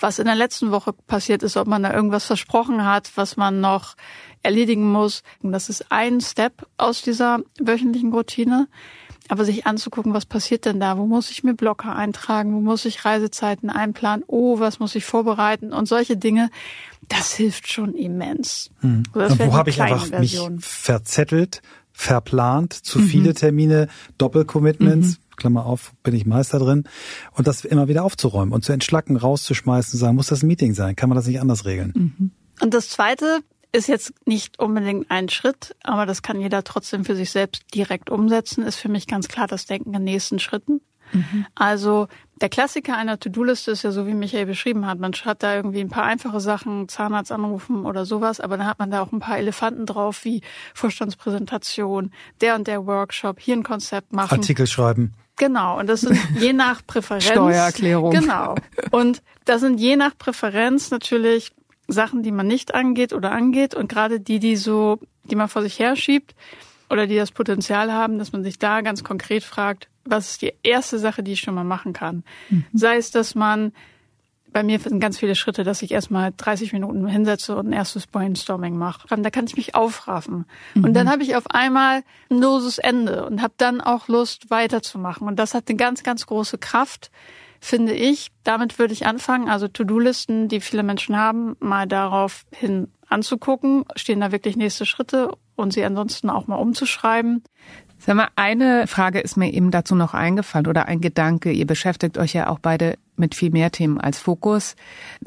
[0.00, 3.60] was in der letzten Woche passiert ist, ob man da irgendwas versprochen hat, was man
[3.60, 3.94] noch
[4.42, 5.22] erledigen muss.
[5.42, 8.68] Das ist ein Step aus dieser wöchentlichen Routine.
[9.28, 10.98] Aber sich anzugucken, was passiert denn da?
[10.98, 12.52] Wo muss ich mir Blocker eintragen?
[12.52, 14.24] Wo muss ich Reisezeiten einplanen?
[14.26, 15.72] Oh, was muss ich vorbereiten?
[15.72, 16.50] Und solche Dinge,
[17.06, 18.70] das hilft schon immens.
[18.80, 19.04] Hm.
[19.12, 20.56] Und wo habe ich einfach Version.
[20.56, 23.06] mich verzettelt, verplant, zu mhm.
[23.06, 23.86] viele Termine,
[24.18, 25.18] Doppelcommitments?
[25.18, 25.29] Mhm.
[25.40, 26.84] Klammer auf, bin ich Meister drin.
[27.32, 30.74] Und das immer wieder aufzuräumen und zu entschlacken, rauszuschmeißen, zu sagen, muss das ein Meeting
[30.74, 30.94] sein?
[30.94, 31.92] Kann man das nicht anders regeln?
[31.96, 32.30] Mhm.
[32.60, 33.40] Und das Zweite,
[33.72, 38.10] ist jetzt nicht unbedingt ein Schritt, aber das kann jeder trotzdem für sich selbst direkt
[38.10, 40.80] umsetzen, ist für mich ganz klar das Denken in nächsten Schritten.
[41.12, 41.46] Mhm.
[41.54, 42.08] Also
[42.40, 44.98] der Klassiker einer To-Do-Liste ist ja so, wie Michael beschrieben hat.
[44.98, 48.78] Man schreibt da irgendwie ein paar einfache Sachen, Zahnarzt anrufen oder sowas, aber dann hat
[48.78, 50.42] man da auch ein paar Elefanten drauf, wie
[50.74, 54.38] Vorstandspräsentation, der und der Workshop, hier ein Konzept machen.
[54.38, 55.14] Artikel schreiben.
[55.40, 57.24] Genau, und das sind je nach Präferenz.
[57.24, 58.10] Steuererklärung.
[58.10, 58.56] Genau.
[58.90, 61.52] Und das sind je nach Präferenz natürlich
[61.88, 65.62] Sachen, die man nicht angeht oder angeht und gerade die, die so, die man vor
[65.62, 66.34] sich herschiebt
[66.90, 70.52] oder die das Potenzial haben, dass man sich da ganz konkret fragt, was ist die
[70.62, 72.22] erste Sache, die ich schon mal machen kann?
[72.50, 72.66] Mhm.
[72.74, 73.72] Sei es, dass man
[74.52, 78.06] bei mir sind ganz viele Schritte, dass ich erstmal 30 Minuten hinsetze und ein erstes
[78.06, 79.06] Brainstorming mache.
[79.08, 80.46] Da kann ich mich aufraffen.
[80.74, 80.84] Mhm.
[80.84, 85.26] Und dann habe ich auf einmal ein loses Ende und habe dann auch Lust weiterzumachen.
[85.26, 87.10] Und das hat eine ganz, ganz große Kraft,
[87.60, 88.30] finde ich.
[88.44, 89.48] Damit würde ich anfangen.
[89.48, 93.84] Also To-Do-Listen, die viele Menschen haben, mal darauf hin anzugucken.
[93.96, 97.42] Stehen da wirklich nächste Schritte und sie ansonsten auch mal umzuschreiben.
[98.00, 101.52] Sag mal, eine Frage ist mir eben dazu noch eingefallen oder ein Gedanke.
[101.52, 104.74] Ihr beschäftigt euch ja auch beide mit viel mehr Themen als Fokus.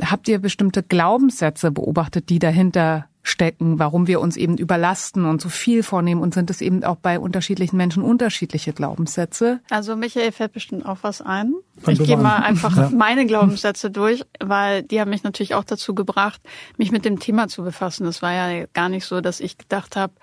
[0.01, 5.47] Habt ihr bestimmte Glaubenssätze beobachtet, die dahinter stecken, warum wir uns eben überlasten und zu
[5.47, 9.61] viel vornehmen und sind es eben auch bei unterschiedlichen Menschen unterschiedliche Glaubenssätze?
[9.69, 11.53] Also Michael fällt bestimmt auch was ein.
[11.87, 12.89] ich gehe mal einfach ja.
[12.93, 16.41] meine Glaubenssätze durch, weil die haben mich natürlich auch dazu gebracht,
[16.77, 18.03] mich mit dem Thema zu befassen.
[18.03, 20.13] Das war ja gar nicht so, dass ich gedacht habe,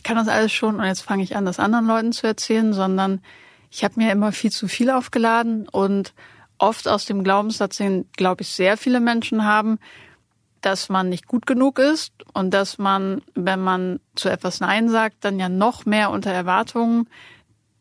[0.00, 2.72] ich kann das alles schon und jetzt fange ich an, das anderen Leuten zu erzählen,
[2.72, 3.20] sondern
[3.70, 6.14] ich habe mir immer viel zu viel aufgeladen und
[6.56, 9.78] oft aus dem Glaubenssatz, den, glaube ich, sehr viele Menschen haben,
[10.62, 15.16] dass man nicht gut genug ist und dass man, wenn man zu etwas Nein sagt,
[15.20, 17.06] dann ja noch mehr unter Erwartungen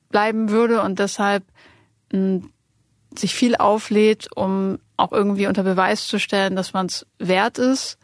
[0.10, 1.46] bleiben würde und deshalb
[2.12, 2.50] mh, hm,
[3.18, 7.98] sich viel auflädt, um auch irgendwie unter Beweis zu stellen, dass man es wert ist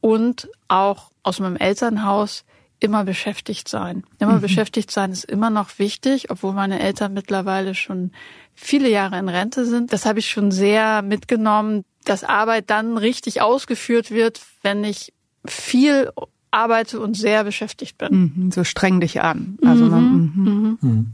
[0.00, 2.44] und auch aus meinem Elternhaus
[2.80, 4.04] immer beschäftigt sein.
[4.18, 4.40] Immer mhm.
[4.40, 8.12] beschäftigt sein ist immer noch wichtig, obwohl meine Eltern mittlerweile schon
[8.54, 9.92] viele Jahre in Rente sind.
[9.92, 15.12] Das habe ich schon sehr mitgenommen, dass Arbeit dann richtig ausgeführt wird, wenn ich
[15.46, 16.10] viel
[16.50, 18.32] arbeite und sehr beschäftigt bin.
[18.36, 19.58] Mhm, so streng dich an.
[19.64, 19.90] Also mhm.
[19.90, 20.78] man, mhm.
[20.80, 21.06] mhm.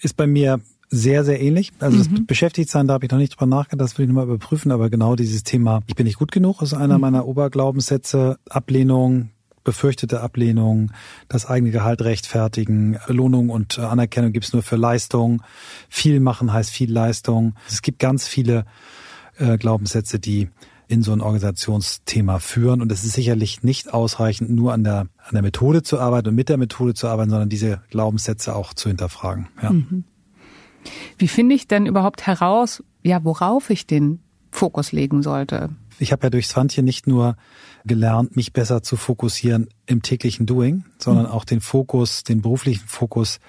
[0.00, 1.72] Ist bei mir sehr, sehr ähnlich.
[1.78, 2.26] Also das mhm.
[2.26, 5.14] Beschäftigtsein, da habe ich noch nicht drüber nachgedacht, das will ich nochmal überprüfen, aber genau
[5.14, 7.00] dieses Thema, ich bin nicht gut genug, ist einer mhm.
[7.02, 8.38] meiner Oberglaubenssätze.
[8.48, 9.30] Ablehnung,
[9.64, 10.92] befürchtete Ablehnung,
[11.28, 15.42] das eigene Gehalt rechtfertigen, Belohnung und Anerkennung gibt's nur für Leistung.
[15.88, 17.54] Viel machen heißt viel Leistung.
[17.68, 18.64] Es gibt ganz viele
[19.38, 20.48] äh, Glaubenssätze, die
[20.90, 22.82] in so ein Organisationsthema führen.
[22.82, 26.34] Und es ist sicherlich nicht ausreichend, nur an der, an der Methode zu arbeiten und
[26.34, 29.48] mit der Methode zu arbeiten, sondern diese Glaubenssätze auch zu hinterfragen.
[29.62, 29.70] Ja.
[29.70, 30.04] Mhm.
[31.16, 34.20] Wie finde ich denn überhaupt heraus, ja, worauf ich den
[34.50, 35.70] Fokus legen sollte?
[36.00, 37.36] Ich habe ja durch Swantje nicht nur
[37.84, 41.32] gelernt, mich besser zu fokussieren im täglichen Doing, sondern mhm.
[41.32, 43.40] auch den Fokus, den beruflichen Fokus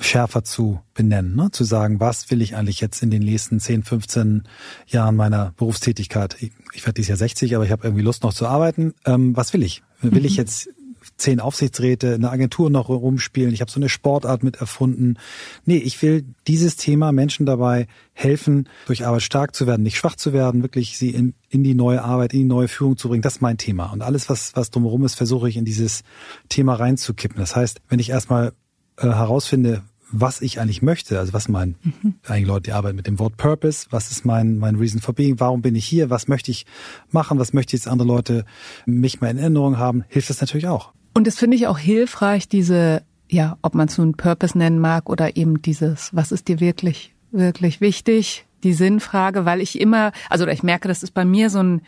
[0.00, 1.50] schärfer zu benennen, ne?
[1.52, 4.42] zu sagen, was will ich eigentlich jetzt in den nächsten 10, 15
[4.86, 6.36] Jahren meiner Berufstätigkeit?
[6.40, 8.94] Ich, ich werde dieses Jahr 60, aber ich habe irgendwie Lust noch zu arbeiten.
[9.04, 9.82] Ähm, was will ich?
[10.00, 10.26] Will mhm.
[10.26, 10.68] ich jetzt
[11.16, 13.52] zehn Aufsichtsräte, eine Agentur noch rumspielen.
[13.52, 15.16] Ich habe so eine Sportart mit erfunden.
[15.64, 20.16] Nee, ich will dieses Thema Menschen dabei helfen, durch Arbeit stark zu werden, nicht schwach
[20.16, 23.22] zu werden, wirklich sie in, in die neue Arbeit, in die neue Führung zu bringen.
[23.22, 23.92] Das ist mein Thema.
[23.92, 26.02] Und alles, was, was drumherum ist, versuche ich in dieses
[26.48, 27.38] Thema reinzukippen.
[27.38, 28.52] Das heißt, wenn ich erstmal
[28.96, 29.82] äh, herausfinde,
[30.16, 32.14] was ich eigentlich möchte, also was mein, mhm.
[32.26, 35.40] eigentlich Leute, die arbeiten mit dem Wort Purpose, was ist mein, mein Reason for Being,
[35.40, 36.66] warum bin ich hier, was möchte ich
[37.10, 38.44] machen, was möchte ich jetzt andere Leute
[38.86, 40.92] mich mal in Erinnerung haben, hilft das natürlich auch.
[41.14, 45.10] Und das finde ich auch hilfreich, diese, ja, ob man es nun Purpose nennen mag
[45.10, 50.46] oder eben dieses, was ist dir wirklich, wirklich wichtig, die Sinnfrage, weil ich immer, also
[50.46, 51.82] ich merke, das ist bei mir so ein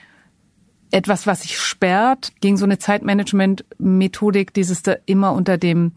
[0.92, 5.92] etwas, was sich sperrt gegen so eine Zeitmanagement-Methodik, dieses da immer unter dem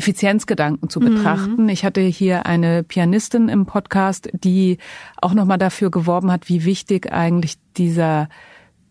[0.00, 1.64] Effizienzgedanken zu betrachten.
[1.64, 1.68] Mhm.
[1.68, 4.78] Ich hatte hier eine Pianistin im Podcast, die
[5.20, 8.30] auch nochmal dafür geworben hat, wie wichtig eigentlich dieser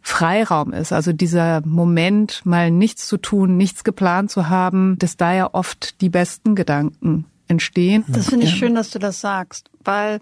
[0.02, 5.34] Freiraum ist, also dieser Moment, mal nichts zu tun, nichts geplant zu haben, dass da
[5.34, 8.06] ja oft die besten Gedanken entstehen.
[8.08, 10.19] Das finde ich schön, dass du das sagst, weil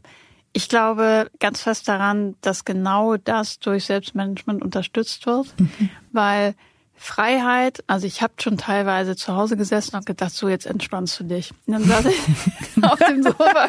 [0.53, 5.89] ich glaube ganz fest daran, dass genau das durch Selbstmanagement unterstützt wird, mhm.
[6.13, 6.55] weil
[6.99, 11.25] Freiheit, also ich habe schon teilweise zu Hause gesessen und gedacht, so jetzt entspannst du
[11.25, 11.51] dich.
[11.67, 12.19] Und dann saß ich
[12.83, 13.67] auf dem Sofa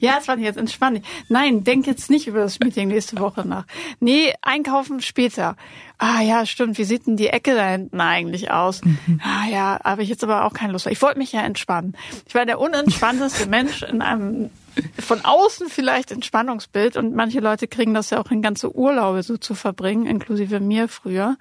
[0.00, 1.04] ja, es war jetzt entspann dich.
[1.28, 3.66] Nein, denk jetzt nicht über das Meeting nächste Woche nach.
[4.00, 5.56] Nee, einkaufen später.
[5.98, 8.82] Ah ja, stimmt, wie sieht denn die Ecke da hinten eigentlich aus?
[8.82, 9.20] Mhm.
[9.22, 10.86] Ah ja, habe ich jetzt aber auch keine Lust.
[10.86, 11.94] Ich wollte mich ja entspannen.
[12.26, 14.50] Ich war der unentspannteste Mensch in einem
[14.98, 19.36] von außen vielleicht Entspannungsbild und manche Leute kriegen das ja auch in ganze Urlaube so
[19.36, 21.36] zu verbringen, inklusive mir früher.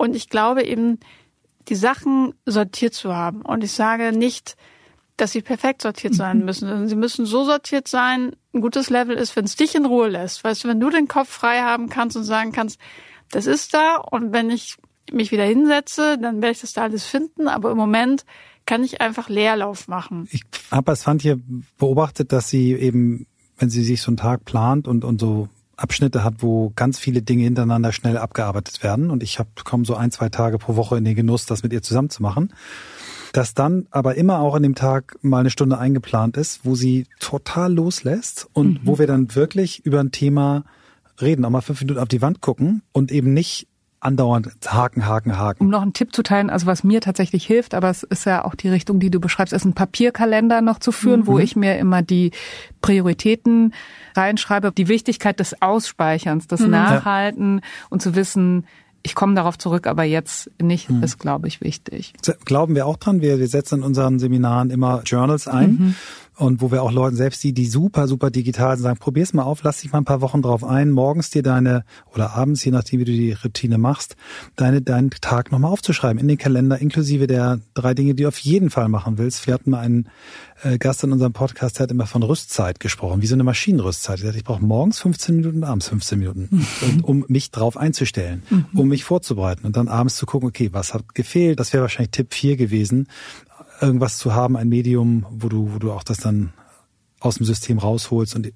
[0.00, 0.98] Und ich glaube eben,
[1.68, 3.42] die Sachen sortiert zu haben.
[3.42, 4.56] Und ich sage nicht,
[5.18, 6.44] dass sie perfekt sortiert sein mhm.
[6.46, 9.84] müssen, sondern sie müssen so sortiert sein, ein gutes Level ist, wenn es dich in
[9.84, 10.42] Ruhe lässt.
[10.42, 12.80] Weißt du, wenn du den Kopf frei haben kannst und sagen kannst,
[13.30, 14.78] das ist da und wenn ich
[15.12, 18.24] mich wieder hinsetze, dann werde ich das da alles finden, aber im Moment
[18.64, 20.28] kann ich einfach Leerlauf machen.
[20.30, 21.38] Ich habe als Fand hier
[21.76, 23.26] beobachtet, dass sie eben,
[23.58, 27.22] wenn sie sich so einen Tag plant und, und so Abschnitte hat, wo ganz viele
[27.22, 29.10] Dinge hintereinander schnell abgearbeitet werden.
[29.10, 31.72] Und ich habe komme so ein, zwei Tage pro Woche in den Genuss, das mit
[31.72, 32.52] ihr zusammen zu machen.
[33.32, 37.06] Dass dann aber immer auch in dem Tag mal eine Stunde eingeplant ist, wo sie
[37.20, 38.86] total loslässt und mhm.
[38.86, 40.64] wo wir dann wirklich über ein Thema
[41.20, 43.68] reden, auch mal fünf Minuten auf die Wand gucken und eben nicht
[44.00, 45.64] andauernd Haken, Haken, Haken.
[45.64, 48.44] Um noch einen Tipp zu teilen, also was mir tatsächlich hilft, aber es ist ja
[48.44, 51.26] auch die Richtung, die du beschreibst, ist ein Papierkalender noch zu führen, mhm.
[51.26, 52.32] wo ich mir immer die
[52.80, 53.74] Prioritäten
[54.16, 56.70] reinschreibe, die Wichtigkeit des Ausspeicherns, des mhm.
[56.70, 58.66] Nachhalten und zu wissen,
[59.02, 61.02] ich komme darauf zurück, aber jetzt nicht, mhm.
[61.02, 62.12] ist, glaube ich, wichtig.
[62.44, 63.22] Glauben wir auch dran.
[63.22, 65.70] Wir, wir setzen in unseren Seminaren immer Journals ein.
[65.70, 65.94] Mhm
[66.40, 69.42] und wo wir auch Leuten selbst, die, die super, super digital sind, sagen, probier's mal
[69.42, 72.72] auf, lass dich mal ein paar Wochen drauf ein, morgens dir deine, oder abends, je
[72.72, 74.16] nachdem, wie du die Routine machst,
[74.56, 78.38] deine, deinen Tag nochmal aufzuschreiben in den Kalender, inklusive der drei Dinge, die du auf
[78.38, 79.46] jeden Fall machen willst.
[79.46, 80.08] Wir hatten mal einen
[80.62, 84.22] äh, Gast in unserem Podcast, der hat immer von Rüstzeit gesprochen, wie so eine Maschinenrüstzeit.
[84.34, 86.48] Ich brauche morgens 15 Minuten, abends 15 Minuten,
[86.80, 87.04] mhm.
[87.04, 88.66] um mich drauf einzustellen, mhm.
[88.74, 91.60] um mich vorzubereiten und dann abends zu gucken, okay, was hat gefehlt?
[91.60, 93.08] Das wäre wahrscheinlich Tipp 4 gewesen
[93.80, 96.52] irgendwas zu haben, ein Medium, wo du, wo du auch das dann
[97.20, 98.52] aus dem System rausholst und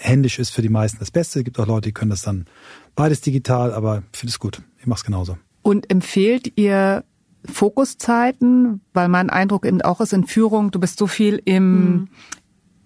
[0.00, 1.40] händisch ist für die meisten das Beste.
[1.40, 2.46] Es gibt auch Leute, die können das dann
[2.94, 4.62] beides digital, aber ich finde es gut.
[4.78, 5.38] Ich mache es genauso.
[5.62, 7.04] Und empfehlt ihr
[7.44, 12.08] Fokuszeiten, weil mein Eindruck eben auch ist in Führung, du bist so viel im, mhm.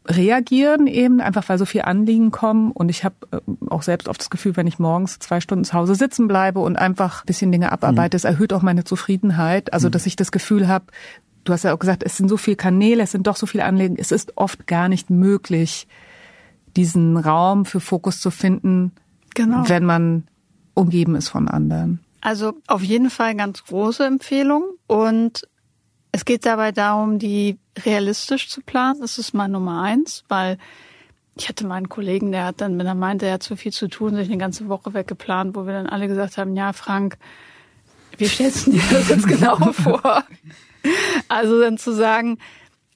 [0.07, 2.71] reagieren eben, einfach weil so viel Anliegen kommen.
[2.71, 3.39] Und ich habe äh,
[3.71, 6.77] auch selbst oft das Gefühl, wenn ich morgens zwei Stunden zu Hause sitzen bleibe und
[6.77, 9.73] einfach ein bisschen Dinge abarbeite, es erhöht auch meine Zufriedenheit.
[9.73, 10.87] Also, dass ich das Gefühl habe,
[11.45, 13.65] du hast ja auch gesagt, es sind so viele Kanäle, es sind doch so viele
[13.65, 15.87] Anliegen, es ist oft gar nicht möglich,
[16.77, 18.93] diesen Raum für Fokus zu finden,
[19.35, 19.69] genau.
[19.69, 20.25] wenn man
[20.75, 22.01] umgeben ist von anderen.
[22.21, 25.43] Also auf jeden Fall ganz große Empfehlung und
[26.13, 29.01] es geht dabei darum, die realistisch zu planen.
[29.01, 30.59] Das ist mal Nummer eins, weil
[31.37, 33.89] ich hatte meinen Kollegen, der hat dann, wenn er meinte, er hat zu viel zu
[33.89, 37.17] tun, sich eine ganze Woche weggeplant, wo wir dann alle gesagt haben, ja, Frank,
[38.19, 40.25] wie stellst du dir das jetzt genau vor?
[41.29, 42.39] Also dann zu sagen,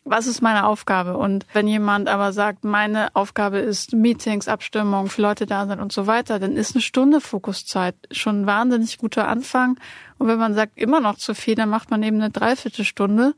[0.04, 1.16] was ist meine Aufgabe?
[1.16, 5.92] Und wenn jemand aber sagt, meine Aufgabe ist Meetings, Abstimmungen, für Leute da sind und
[5.92, 9.78] so weiter, dann ist eine Stunde Fokuszeit schon ein wahnsinnig guter Anfang.
[10.18, 13.34] Und wenn man sagt, immer noch zu viel, dann macht man eben eine Dreiviertelstunde.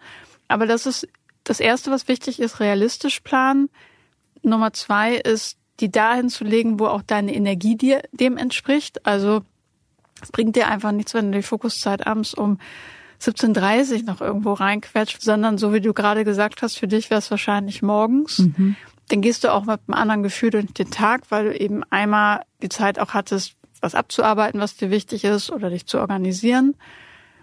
[0.49, 1.09] Aber das ist
[1.45, 3.71] das Erste, was wichtig ist, realistisch planen.
[4.43, 9.07] Nummer zwei ist, die dahin zu legen, wo auch deine Energie dir dem entspricht.
[9.07, 9.43] Also
[10.21, 12.59] es bringt dir einfach nichts, wenn du die Fokuszeit abends um
[13.21, 17.31] 17.30 noch irgendwo reinquetscht, sondern so wie du gerade gesagt hast, für dich wäre es
[17.31, 18.39] wahrscheinlich morgens.
[18.39, 18.77] Mhm.
[19.09, 22.43] Dann gehst du auch mit einem anderen Gefühl durch den Tag, weil du eben einmal
[22.63, 26.75] die Zeit auch hattest, was abzuarbeiten, was dir wichtig ist oder dich zu organisieren.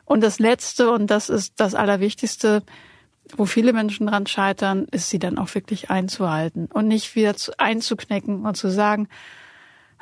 [0.06, 2.64] Und das Letzte, und das ist das Allerwichtigste,
[3.36, 7.58] wo viele Menschen dran scheitern, ist sie dann auch wirklich einzuhalten und nicht wieder zu,
[7.58, 9.08] einzuknicken und zu sagen,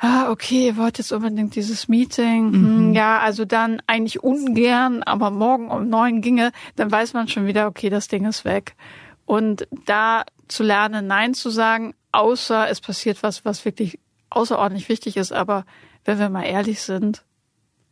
[0.04, 2.52] ah, okay, ihr wollt jetzt unbedingt dieses Meeting.
[2.52, 2.94] Hm, mhm.
[2.94, 7.66] Ja, also dann eigentlich ungern, aber morgen um neun ginge, dann weiß man schon wieder,
[7.66, 8.76] okay, das Ding ist weg.
[9.24, 15.16] Und da zu lernen, Nein zu sagen, außer es passiert was, was wirklich außerordentlich wichtig
[15.16, 15.32] ist.
[15.32, 15.64] Aber
[16.04, 17.24] wenn wir mal ehrlich sind,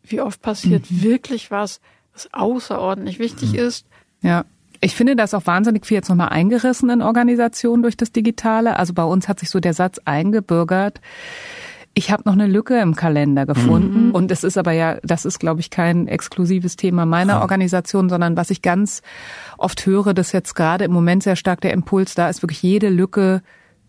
[0.03, 1.03] wie oft passiert mhm.
[1.03, 1.81] wirklich was,
[2.13, 3.59] was außerordentlich wichtig mhm.
[3.59, 3.87] ist?
[4.21, 4.45] Ja.
[4.85, 8.77] Ich finde das auch wahnsinnig viel jetzt nochmal eingerissen in Organisationen durch das Digitale.
[8.77, 11.01] Also bei uns hat sich so der Satz eingebürgert,
[11.95, 14.11] ich habe noch eine Lücke im Kalender gefunden mhm.
[14.13, 17.41] und es ist aber ja, das ist glaube ich kein exklusives Thema meiner ja.
[17.43, 19.03] Organisation, sondern was ich ganz
[19.59, 22.89] oft höre, dass jetzt gerade im Moment sehr stark der Impuls da ist, wirklich jede
[22.89, 23.43] Lücke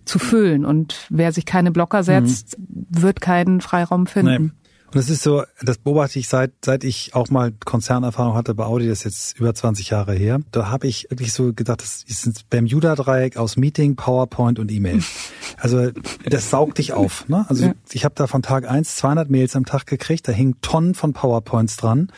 [0.05, 2.85] zu füllen und wer sich keine Blocker setzt, mhm.
[2.89, 4.43] wird keinen Freiraum finden.
[4.43, 4.62] Nee.
[4.93, 8.65] Und das ist so, das beobachte ich seit, seit ich auch mal Konzernerfahrung hatte bei
[8.65, 10.39] Audi, das ist jetzt über 20 Jahre her.
[10.51, 15.01] Da habe ich wirklich so gedacht, das ist ein Bermuda-Dreieck aus Meeting, PowerPoint und E-Mail.
[15.59, 15.91] Also
[16.25, 17.29] das saugt dich auf.
[17.29, 17.45] Ne?
[17.47, 17.73] Also ja.
[17.91, 21.13] ich habe da von Tag eins 200 Mails am Tag gekriegt, da hingen Tonnen von
[21.13, 22.11] PowerPoints dran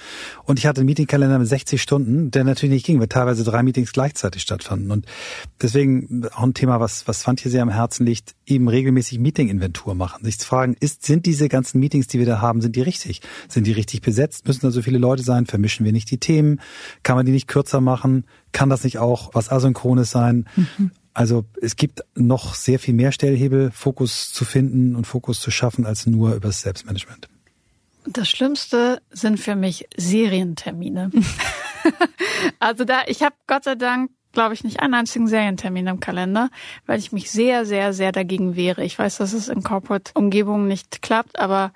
[0.45, 3.61] und ich hatte einen Meetingkalender mit 60 Stunden, der natürlich nicht ging, weil teilweise drei
[3.61, 4.89] Meetings gleichzeitig stattfanden.
[4.89, 5.05] Und
[5.61, 9.95] deswegen auch ein Thema, was, was Fand hier sehr am Herzen liegt, eben regelmäßig Meeting-Inventur
[9.95, 10.23] machen.
[10.23, 13.21] Sich zu fragen, ist, sind diese ganzen Meetings, die wir da haben, sind die richtig?
[13.47, 14.47] Sind die richtig besetzt?
[14.47, 15.45] Müssen da so viele Leute sein?
[15.45, 16.59] Vermischen wir nicht die Themen?
[17.03, 18.25] Kann man die nicht kürzer machen?
[18.51, 20.47] Kann das nicht auch was Asynchrones sein?
[20.55, 20.91] Mhm.
[21.13, 25.85] Also es gibt noch sehr viel mehr Stellhebel, Fokus zu finden und Fokus zu schaffen,
[25.85, 27.29] als nur über das Selbstmanagement.
[28.07, 31.11] Das Schlimmste sind für mich Serientermine.
[32.59, 36.49] also da, ich habe Gott sei Dank glaube ich, nicht einen einzigen Serientermin im Kalender,
[36.85, 38.83] weil ich mich sehr, sehr, sehr dagegen wehre.
[38.83, 41.71] Ich weiß, dass es in Corporate-Umgebungen nicht klappt, aber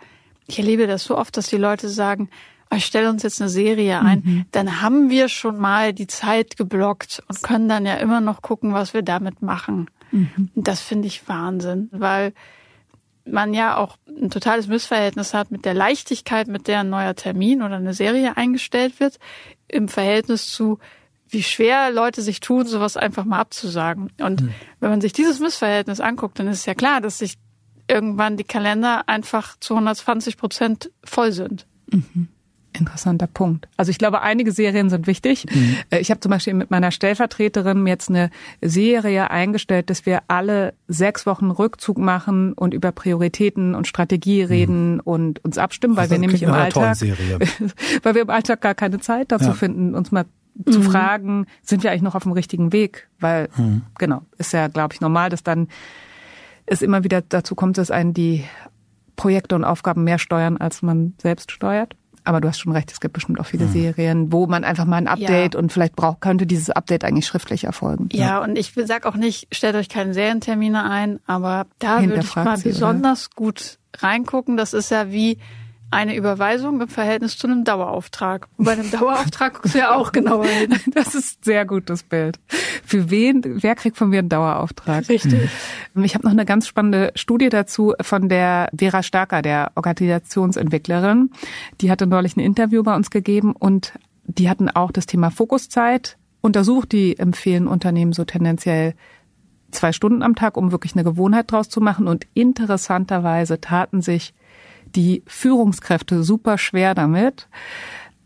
[0.50, 2.30] ich erlebe das so oft, dass die Leute sagen,
[2.72, 4.46] oh, ich stelle uns jetzt eine Serie ein, mhm.
[4.52, 8.74] dann haben wir schon mal die Zeit geblockt und können dann ja immer noch gucken,
[8.74, 9.90] was wir damit machen.
[10.12, 10.50] Mhm.
[10.56, 12.34] Das finde ich Wahnsinn, weil
[13.26, 17.62] man ja auch ein totales Missverhältnis hat mit der Leichtigkeit, mit der ein neuer Termin
[17.62, 19.20] oder eine Serie eingestellt wird,
[19.68, 20.80] im Verhältnis zu,
[21.28, 24.12] wie schwer Leute sich tun, sowas einfach mal abzusagen.
[24.20, 24.54] Und mhm.
[24.80, 27.38] wenn man sich dieses Missverhältnis anguckt, dann ist ja klar, dass sich
[27.90, 31.66] irgendwann die Kalender einfach zu 120 Prozent voll sind.
[31.92, 32.28] Mhm.
[32.74, 33.68] Interessanter Punkt.
[33.78, 35.46] Also ich glaube, einige Serien sind wichtig.
[35.52, 35.78] Mhm.
[35.90, 38.30] Äh, ich habe zum Beispiel mit meiner Stellvertreterin jetzt eine
[38.62, 44.48] Serie eingestellt, dass wir alle sechs Wochen Rückzug machen und über Prioritäten und Strategie mhm.
[44.48, 45.02] reden mhm.
[45.04, 46.98] und uns abstimmen, weil wir nämlich im Alltag,
[48.04, 49.54] weil wir im Alltag gar keine Zeit dazu ja.
[49.54, 50.26] finden, uns mal
[50.70, 50.84] zu mhm.
[50.84, 53.08] fragen, sind wir eigentlich noch auf dem richtigen Weg?
[53.20, 53.84] Weil, mhm.
[53.98, 55.70] genau, ist ja, glaube ich, normal, dass dann
[56.70, 58.46] es immer wieder dazu kommt, dass einen die
[59.16, 61.96] Projekte und Aufgaben mehr steuern, als man selbst steuert.
[62.24, 63.72] Aber du hast schon recht, es gibt bestimmt auch viele mhm.
[63.72, 65.60] Serien, wo man einfach mal ein Update ja.
[65.60, 68.10] und vielleicht braucht, könnte dieses Update eigentlich schriftlich erfolgen.
[68.12, 68.44] Ja, ja.
[68.44, 72.58] und ich sag auch nicht, stellt euch keine Serientermine ein, aber da würde ich mal
[72.58, 73.36] sie, besonders oder?
[73.36, 74.58] gut reingucken.
[74.58, 75.40] Das ist ja wie,
[75.92, 78.48] eine Überweisung im Verhältnis zu einem Dauerauftrag.
[78.58, 80.76] Und bei einem Dauerauftrag guckst du ja auch genauer hin.
[80.94, 82.40] Das ist sehr gutes Bild.
[82.86, 85.08] Für wen, wer kriegt von mir einen Dauerauftrag?
[85.10, 85.50] Richtig.
[85.96, 91.32] Ich habe noch eine ganz spannende Studie dazu von der Vera Starker, der Organisationsentwicklerin.
[91.82, 93.94] Die hatte neulich ein Interview bei uns gegeben und
[94.26, 96.92] die hatten auch das Thema Fokuszeit untersucht.
[96.92, 98.94] Die empfehlen Unternehmen so tendenziell
[99.72, 102.08] zwei Stunden am Tag, um wirklich eine Gewohnheit draus zu machen.
[102.08, 104.34] Und interessanterweise taten sich
[104.96, 107.48] die Führungskräfte super schwer damit,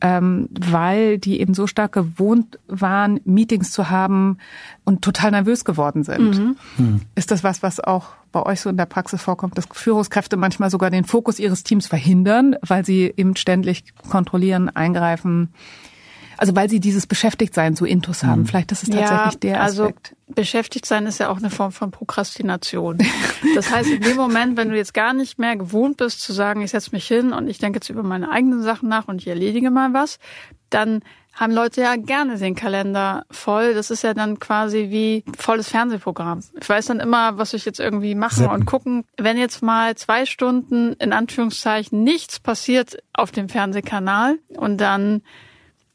[0.01, 4.37] ähm, weil die eben so stark gewohnt waren, Meetings zu haben
[4.83, 6.37] und total nervös geworden sind.
[6.37, 6.57] Mhm.
[6.77, 7.01] Mhm.
[7.15, 10.69] Ist das was, was auch bei euch so in der Praxis vorkommt, dass Führungskräfte manchmal
[10.69, 15.53] sogar den Fokus ihres Teams verhindern, weil sie eben ständig kontrollieren, eingreifen?
[16.37, 18.41] Also weil sie dieses Beschäftigtsein so intus haben.
[18.41, 18.45] Mhm.
[18.47, 20.09] Vielleicht ist es tatsächlich ja, der also Aspekt.
[20.09, 22.97] Also beschäftigt sein ist ja auch eine Form von Prokrastination.
[23.55, 26.61] Das heißt, in dem Moment, wenn du jetzt gar nicht mehr gewohnt bist zu sagen,
[26.61, 29.27] ich setze mich hin und ich denke jetzt über meine eigenen Sachen nach und ich
[29.27, 30.17] erledige mal was,
[30.69, 31.01] dann
[31.33, 33.73] haben Leute ja gerne den Kalender voll.
[33.73, 36.43] Das ist ja dann quasi wie volles Fernsehprogramm.
[36.59, 39.05] Ich weiß dann immer, was ich jetzt irgendwie machen und gucken.
[39.17, 45.23] Wenn jetzt mal zwei Stunden in Anführungszeichen nichts passiert auf dem Fernsehkanal und dann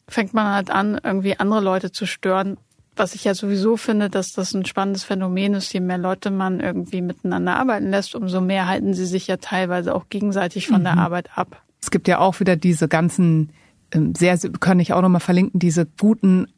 [0.09, 2.57] fängt man halt an, irgendwie andere Leute zu stören.
[2.97, 5.73] Was ich ja sowieso finde, dass das ein spannendes Phänomen ist.
[5.73, 9.95] Je mehr Leute man irgendwie miteinander arbeiten lässt, umso mehr halten sie sich ja teilweise
[9.95, 10.85] auch gegenseitig von mhm.
[10.85, 11.63] der Arbeit ab.
[11.81, 13.53] Es gibt ja auch wieder diese ganzen
[13.93, 16.49] ähm, sehr, kann ich auch nochmal verlinken, diese guten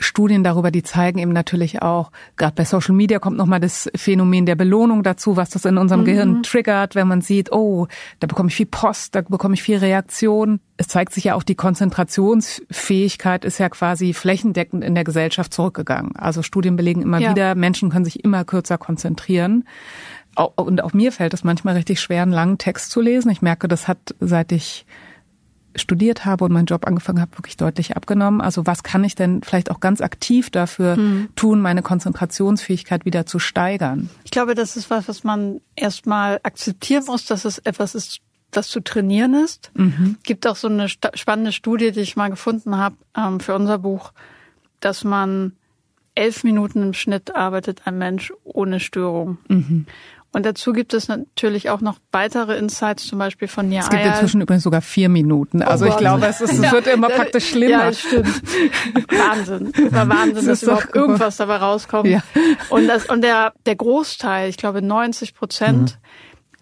[0.00, 4.46] Studien darüber, die zeigen eben natürlich auch, gerade bei Social Media kommt nochmal das Phänomen
[4.46, 6.06] der Belohnung dazu, was das in unserem mhm.
[6.06, 7.86] Gehirn triggert, wenn man sieht, oh,
[8.20, 10.60] da bekomme ich viel Post, da bekomme ich viel Reaktion.
[10.76, 16.16] Es zeigt sich ja auch, die Konzentrationsfähigkeit ist ja quasi flächendeckend in der Gesellschaft zurückgegangen.
[16.16, 17.30] Also Studien belegen immer ja.
[17.30, 19.64] wieder, Menschen können sich immer kürzer konzentrieren.
[20.36, 23.30] Und auch mir fällt es manchmal richtig schwer, einen langen Text zu lesen.
[23.30, 24.86] Ich merke, das hat, seit ich
[25.78, 28.40] studiert habe und meinen Job angefangen habe, wirklich deutlich abgenommen.
[28.40, 31.28] Also was kann ich denn vielleicht auch ganz aktiv dafür hm.
[31.36, 34.10] tun, meine Konzentrationsfähigkeit wieder zu steigern?
[34.24, 38.68] Ich glaube, das ist was, was man erstmal akzeptieren muss, dass es etwas ist, das
[38.68, 39.70] zu trainieren ist.
[39.74, 40.16] Mhm.
[40.22, 44.12] Gibt auch so eine spannende Studie, die ich mal gefunden habe ähm, für unser Buch,
[44.80, 45.52] dass man
[46.14, 49.38] elf Minuten im Schnitt arbeitet ein Mensch ohne Störung.
[49.48, 49.86] Mhm.
[50.30, 54.04] Und dazu gibt es natürlich auch noch weitere Insights, zum Beispiel von Nia Es gibt
[54.04, 55.62] inzwischen übrigens sogar vier Minuten.
[55.62, 57.86] Also oh ich glaube, es, ist, es ja, wird immer praktisch schlimmer.
[57.86, 58.42] Ja, stimmt.
[59.08, 59.72] Wahnsinn.
[59.90, 62.08] War Wahnsinn, das dass überhaupt irgendwas dabei rauskommt.
[62.08, 62.22] Ja.
[62.68, 65.98] Und, das, und der, der Großteil, ich glaube 90 Prozent,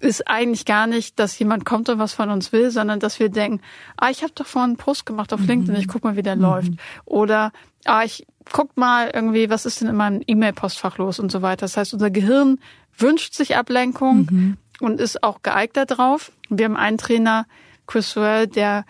[0.00, 0.08] mhm.
[0.08, 3.30] ist eigentlich gar nicht, dass jemand kommt und was von uns will, sondern dass wir
[3.30, 3.60] denken,
[3.96, 6.36] ah, ich habe doch vorhin einen Post gemacht auf LinkedIn, ich guck mal, wie der
[6.36, 6.42] mhm.
[6.42, 6.72] läuft.
[7.04, 7.50] Oder
[7.84, 11.64] ah, ich guck mal irgendwie, was ist denn in meinem E-Mail-Postfach los und so weiter.
[11.64, 12.58] Das heißt, unser Gehirn
[12.96, 14.56] wünscht sich Ablenkung mhm.
[14.80, 16.32] und ist auch geeignet darauf.
[16.48, 17.46] Wir haben einen Trainer,
[17.86, 18.84] Chris Well, der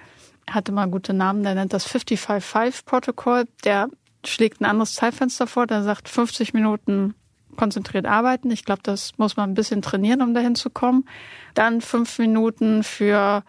[0.50, 3.44] hatte mal gute Namen, der nennt das 55-5-Protokoll.
[3.64, 3.88] Der
[4.24, 7.14] schlägt ein anderes Zeitfenster vor, der sagt 50 Minuten
[7.56, 8.50] konzentriert arbeiten.
[8.50, 11.08] Ich glaube, das muss man ein bisschen trainieren, um dahin zu kommen.
[11.54, 13.42] Dann fünf Minuten für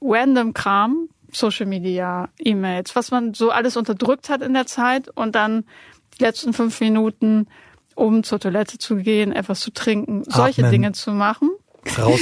[0.00, 5.34] random Kram, Social Media, E-Mails, was man so alles unterdrückt hat in der Zeit und
[5.34, 5.64] dann
[6.18, 7.46] die letzten fünf Minuten
[7.98, 10.70] um zur Toilette zu gehen, etwas zu trinken, solche Atmen.
[10.70, 11.50] Dinge zu machen.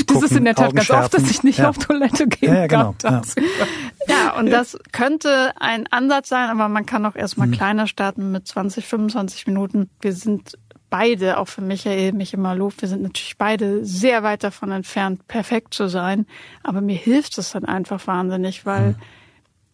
[0.06, 1.68] Das ist in der Tat ganz oft, dass ich nicht ja.
[1.68, 2.94] auf Toilette gehen ja, ja, genau.
[3.02, 3.22] kann.
[3.34, 3.66] Ja.
[4.08, 7.52] ja, und das könnte ein Ansatz sein, aber man kann auch erstmal mhm.
[7.52, 9.90] kleiner starten mit 20, 25 Minuten.
[10.00, 10.56] Wir sind
[10.96, 15.28] beide, auch für Michael, mich immer lobt, wir sind natürlich beide sehr weit davon entfernt,
[15.28, 16.26] perfekt zu sein.
[16.62, 18.96] Aber mir hilft es dann einfach wahnsinnig, weil mhm.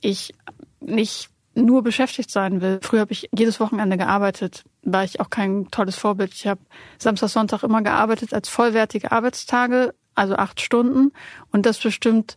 [0.01, 0.35] ich
[0.81, 2.81] nicht nur beschäftigt sein will.
[2.83, 6.35] Früher habe ich jedes Wochenende gearbeitet, war ich auch kein tolles Vorbild.
[6.35, 6.61] Ich habe
[6.99, 11.13] Samstag, Sonntag immer gearbeitet als vollwertige Arbeitstage, also acht Stunden
[11.53, 12.37] und das bestimmt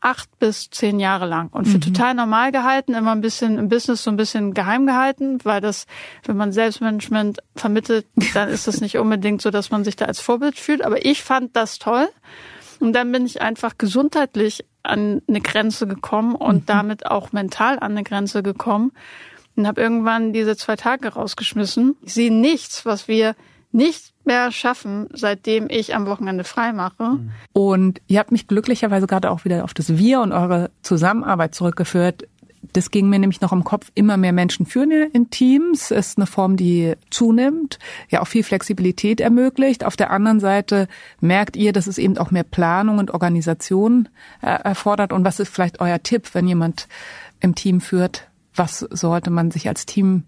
[0.00, 1.82] acht bis zehn Jahre lang und für mhm.
[1.82, 5.86] total normal gehalten, immer ein bisschen im Business so ein bisschen geheim gehalten, weil das,
[6.24, 10.20] wenn man Selbstmanagement vermittelt, dann ist das nicht unbedingt so, dass man sich da als
[10.20, 10.82] Vorbild fühlt.
[10.82, 12.08] Aber ich fand das toll.
[12.80, 16.66] Und dann bin ich einfach gesundheitlich an eine Grenze gekommen und mhm.
[16.66, 18.92] damit auch mental an eine Grenze gekommen
[19.56, 21.96] und habe irgendwann diese zwei Tage rausgeschmissen.
[22.02, 23.34] Ich sehe nichts, was wir
[23.72, 27.18] nicht mehr schaffen, seitdem ich am Wochenende frei mache.
[27.52, 32.28] Und ihr habt mich glücklicherweise gerade auch wieder auf das Wir und eure Zusammenarbeit zurückgeführt.
[32.72, 33.90] Das ging mir nämlich noch im Kopf.
[33.94, 35.90] Immer mehr Menschen führen in Teams.
[35.90, 37.78] Ist eine Form, die zunimmt,
[38.10, 39.84] ja auch viel Flexibilität ermöglicht.
[39.84, 40.86] Auf der anderen Seite
[41.20, 44.08] merkt ihr, dass es eben auch mehr Planung und Organisation
[44.42, 45.12] äh, erfordert.
[45.12, 46.88] Und was ist vielleicht euer Tipp, wenn jemand
[47.40, 48.28] im Team führt?
[48.54, 50.24] Was sollte man sich als Team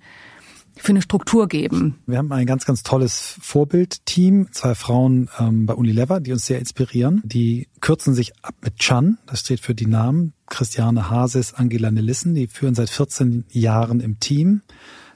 [0.83, 1.99] für eine Struktur geben?
[2.07, 6.59] Wir haben ein ganz, ganz tolles Vorbildteam, zwei Frauen ähm, bei Unilever, die uns sehr
[6.59, 7.23] inspirieren.
[7.25, 12.35] Die kürzen sich ab mit Chan, das steht für die Namen, Christiane Hases, Angela Nelissen,
[12.35, 14.63] die führen seit 14 Jahren im Team.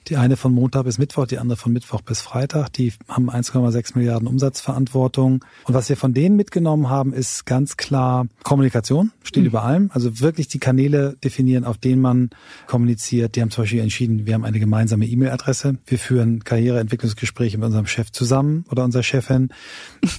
[0.09, 2.73] Die eine von Montag bis Mittwoch, die andere von Mittwoch bis Freitag.
[2.75, 5.45] Die haben 1,6 Milliarden Umsatzverantwortung.
[5.65, 9.49] Und was wir von denen mitgenommen haben, ist ganz klar Kommunikation, steht mhm.
[9.49, 9.91] über allem.
[9.95, 12.31] Also wirklich die Kanäle definieren, auf denen man
[12.67, 13.37] kommuniziert.
[13.37, 15.79] Die haben zum Beispiel entschieden, wir haben eine gemeinsame E-Mail-Adresse.
[15.87, 19.49] Wir führen Karriereentwicklungsgespräche mit unserem Chef zusammen oder unserer Chefin.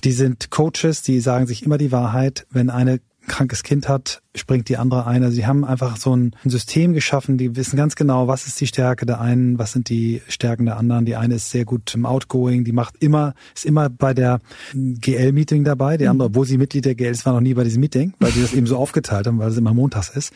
[0.04, 2.48] Die sind Coaches, die sagen sich immer die Wahrheit.
[2.50, 5.24] Wenn eine krankes Kind hat, springt die andere ein.
[5.24, 8.68] Also sie haben einfach so ein, System geschaffen, die wissen ganz genau, was ist die
[8.68, 11.06] Stärke der einen, was sind die Stärken der anderen.
[11.06, 14.40] Die eine ist sehr gut im Outgoing, die macht immer, ist immer bei der
[14.74, 15.98] GL-Meeting dabei.
[15.98, 18.32] Die andere, obwohl sie Mitglied der GL ist, war noch nie bei diesem Meeting, weil
[18.32, 20.34] die das eben so aufgeteilt haben, weil es immer montags ist.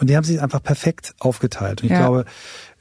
[0.00, 1.82] Und die haben sich einfach perfekt aufgeteilt.
[1.82, 2.00] Und ich ja.
[2.00, 2.24] glaube,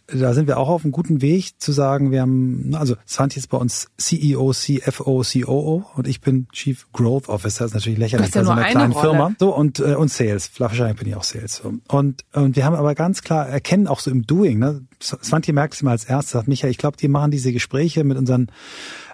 [0.07, 3.47] da sind wir auch auf einem guten Weg zu sagen, wir haben, also Santi ist
[3.47, 7.65] bei uns CEO, CFO, COO und ich bin Chief Growth Officer.
[7.65, 9.09] Das ist natürlich lächerlich bei so einer kleinen Rolle.
[9.09, 9.31] Firma.
[9.37, 10.49] So und äh, und Sales.
[10.59, 11.61] Wahrscheinlich bin ich auch Sales.
[11.87, 14.59] Und und wir haben aber ganz klar erkennen auch so im Doing.
[14.59, 14.81] Ne?
[14.99, 18.17] Santi merkt es mal als erstes, sagt Michael, ich glaube, die machen diese Gespräche mit
[18.17, 18.47] unseren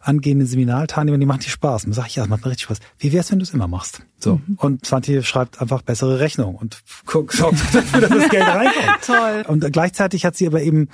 [0.01, 1.85] angehenden Seminarteilnehmern, die machen dir Spaß.
[1.85, 2.79] Und sage ich, ja, das macht mir richtig Spaß.
[2.99, 4.01] Wie wär's, wenn du es immer machst?
[4.19, 4.41] So.
[4.45, 4.55] Mhm.
[4.57, 9.01] Und Svante schreibt einfach bessere Rechnung und guckt, schaut dafür, dass das Geld reinkommt.
[9.05, 9.45] Toll.
[9.47, 10.89] Und gleichzeitig hat sie aber eben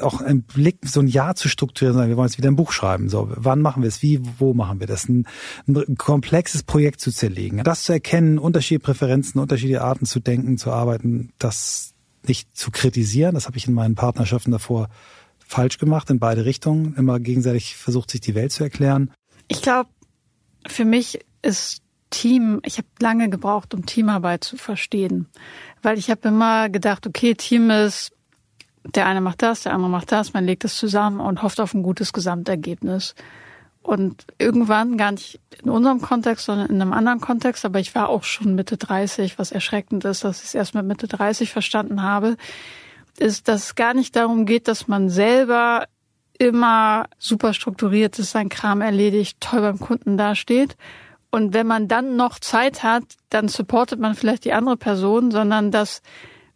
[0.00, 2.72] auch einen Blick, so ein Jahr zu strukturieren, sagen, wir wollen jetzt wieder ein Buch
[2.72, 3.08] schreiben.
[3.08, 4.02] So, wann machen wir es?
[4.02, 5.08] Wie, wo machen wir das?
[5.08, 5.26] Ein,
[5.66, 7.62] ein komplexes Projekt zu zerlegen.
[7.64, 11.93] Das zu erkennen, unterschiedliche Präferenzen, unterschiedliche Arten zu denken, zu arbeiten, das
[12.28, 13.34] nicht zu kritisieren.
[13.34, 14.88] Das habe ich in meinen Partnerschaften davor
[15.46, 19.10] falsch gemacht in beide Richtungen, immer gegenseitig versucht, sich die Welt zu erklären.
[19.48, 19.90] Ich glaube,
[20.66, 25.26] für mich ist Team, ich habe lange gebraucht, um Teamarbeit zu verstehen,
[25.82, 28.12] weil ich habe immer gedacht, okay, Team ist,
[28.84, 31.74] der eine macht das, der andere macht das, man legt es zusammen und hofft auf
[31.74, 33.14] ein gutes Gesamtergebnis.
[33.84, 38.08] Und irgendwann, gar nicht in unserem Kontext, sondern in einem anderen Kontext, aber ich war
[38.08, 42.02] auch schon Mitte 30, was erschreckend ist, dass ich es erst mit Mitte 30 verstanden
[42.02, 42.38] habe,
[43.18, 45.84] ist, dass es gar nicht darum geht, dass man selber
[46.38, 50.78] immer super strukturiert ist, sein Kram erledigt, toll beim Kunden dasteht.
[51.30, 55.70] Und wenn man dann noch Zeit hat, dann supportet man vielleicht die andere Person, sondern
[55.70, 56.00] dass,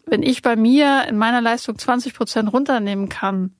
[0.06, 3.54] wenn ich bei mir in meiner Leistung 20 Prozent runternehmen kann,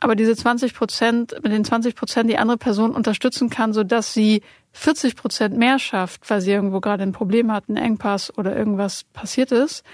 [0.00, 4.14] aber diese 20 Prozent, mit den 20 Prozent die andere Person unterstützen kann, so dass
[4.14, 4.42] sie
[4.72, 9.04] 40 Prozent mehr schafft, weil sie irgendwo gerade ein Problem hat, einen Engpass oder irgendwas
[9.12, 9.84] passiert ist,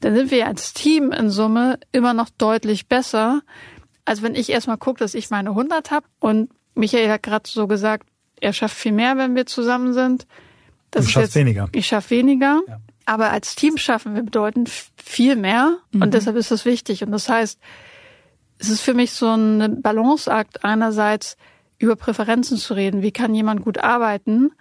[0.00, 3.40] dann sind wir als Team in Summe immer noch deutlich besser,
[4.04, 6.06] als wenn ich erstmal gucke, dass ich meine 100 habe.
[6.20, 8.06] Und Michael hat gerade so gesagt,
[8.40, 10.26] er schafft viel mehr, wenn wir zusammen sind.
[10.90, 11.68] Das du schaffst weniger.
[11.72, 12.60] Ich schaffe weniger.
[12.68, 12.80] Ja.
[13.06, 15.78] Aber als Team schaffen wir bedeutend viel mehr.
[15.92, 16.02] Mhm.
[16.02, 17.02] Und deshalb ist das wichtig.
[17.02, 17.58] Und das heißt,
[18.58, 21.36] es ist für mich so ein Balanceakt einerseits
[21.78, 23.02] über Präferenzen zu reden.
[23.02, 24.52] Wie kann jemand gut arbeiten?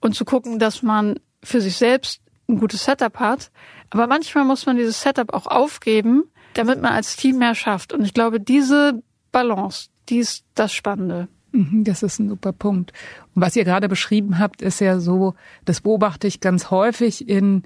[0.00, 3.50] Und zu gucken, dass man für sich selbst ein gutes Setup hat.
[3.90, 6.24] Aber manchmal muss man dieses Setup auch aufgeben,
[6.54, 7.92] damit man als Team mehr schafft.
[7.92, 11.28] Und ich glaube, diese Balance, die ist das Spannende.
[11.52, 12.92] Mhm, das ist ein super Punkt.
[13.34, 15.34] Und was ihr gerade beschrieben habt, ist ja so,
[15.64, 17.62] das beobachte ich ganz häufig in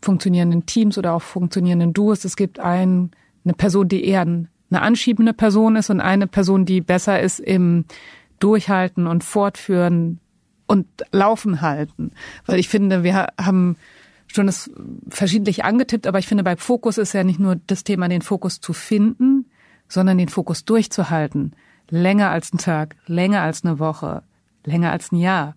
[0.00, 2.24] funktionierenden Teams oder auch funktionierenden Duos.
[2.24, 3.12] Es gibt einen,
[3.44, 4.26] eine Person, die eher
[4.72, 7.84] eine anschiebende Person ist und eine Person, die besser ist im
[8.38, 10.18] Durchhalten und Fortführen
[10.66, 12.12] und Laufen halten.
[12.46, 13.76] Weil ich finde, wir haben
[14.26, 14.70] schon das
[15.08, 18.60] verschiedentlich angetippt, aber ich finde, bei Fokus ist ja nicht nur das Thema, den Fokus
[18.60, 19.46] zu finden,
[19.88, 21.54] sondern den Fokus durchzuhalten.
[21.90, 24.22] Länger als ein Tag, länger als eine Woche,
[24.64, 25.54] länger als ein Jahr.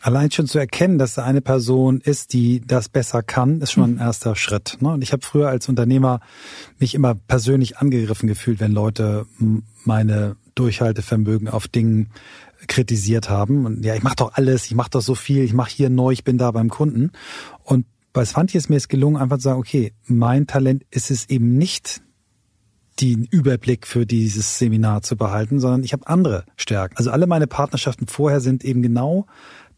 [0.00, 3.84] Allein schon zu erkennen, dass da eine Person ist, die das besser kann, ist schon
[3.84, 4.00] ein mhm.
[4.00, 4.78] erster Schritt.
[4.80, 4.90] Ne?
[4.90, 6.20] Und ich habe früher als Unternehmer
[6.78, 9.26] mich immer persönlich angegriffen gefühlt, wenn Leute
[9.84, 12.10] meine Durchhaltevermögen auf Dingen
[12.68, 13.66] kritisiert haben.
[13.66, 16.12] Und ja, ich mache doch alles, ich mache doch so viel, ich mache hier neu,
[16.12, 17.10] ich bin da beim Kunden.
[17.64, 21.28] Und bei Svanti ist mir es gelungen, einfach zu sagen, okay, mein Talent ist es
[21.28, 22.02] eben nicht,
[23.00, 26.96] den Überblick für dieses Seminar zu behalten, sondern ich habe andere Stärken.
[26.96, 29.26] Also alle meine Partnerschaften vorher sind eben genau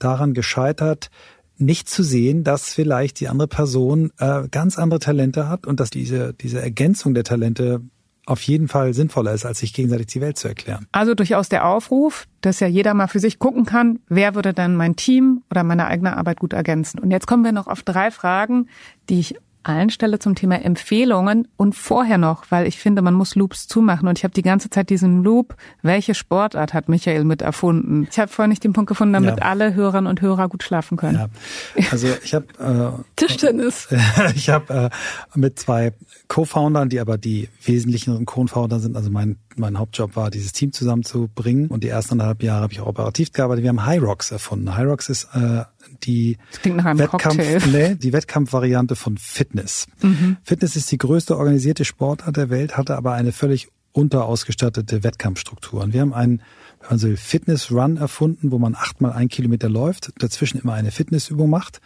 [0.01, 1.11] daran gescheitert,
[1.57, 5.91] nicht zu sehen, dass vielleicht die andere Person äh, ganz andere Talente hat und dass
[5.91, 7.83] diese, diese Ergänzung der Talente
[8.27, 10.87] auf jeden Fall sinnvoller ist, als sich gegenseitig die Welt zu erklären.
[10.93, 14.77] Also durchaus der Aufruf, dass ja jeder mal für sich gucken kann, wer würde dann
[14.77, 17.01] mein Team oder meine eigene Arbeit gut ergänzen.
[17.01, 18.69] Und jetzt kommen wir noch auf drei Fragen,
[19.09, 23.35] die ich allen Stelle zum Thema Empfehlungen und vorher noch, weil ich finde, man muss
[23.35, 27.43] Loops zumachen und ich habe die ganze Zeit diesen Loop, welche Sportart hat Michael mit
[27.43, 28.07] erfunden?
[28.11, 29.45] Ich habe vorhin nicht den Punkt gefunden, damit ja.
[29.45, 31.31] alle Hörerinnen und Hörer gut schlafen können.
[31.77, 31.85] Ja.
[31.91, 33.89] Also ich habe äh, Tischtennis.
[34.35, 34.91] ich habe
[35.35, 35.93] äh, mit zwei
[36.31, 41.66] Co-Foundern, die aber die wesentlichen Co-Founder sind, also mein mein Hauptjob war, dieses Team zusammenzubringen.
[41.66, 43.64] Und die ersten anderthalb Jahre habe ich auch operativ gearbeitet.
[43.64, 44.76] Wir haben High Rocks erfunden.
[44.76, 45.64] High Rocks ist äh,
[46.05, 49.89] die Wettkampf, nee, die Wettkampfvariante von Fitness.
[50.03, 50.37] Mhm.
[50.45, 55.93] Fitness ist die größte organisierte Sportart der Welt, hatte aber eine völlig unterausgestattete Wettkampfstrukturen.
[55.93, 56.43] Wir haben einen
[56.81, 61.51] wenn man so Fitness-Run erfunden, wo man achtmal ein Kilometer läuft, dazwischen immer eine Fitnessübung
[61.51, 61.81] macht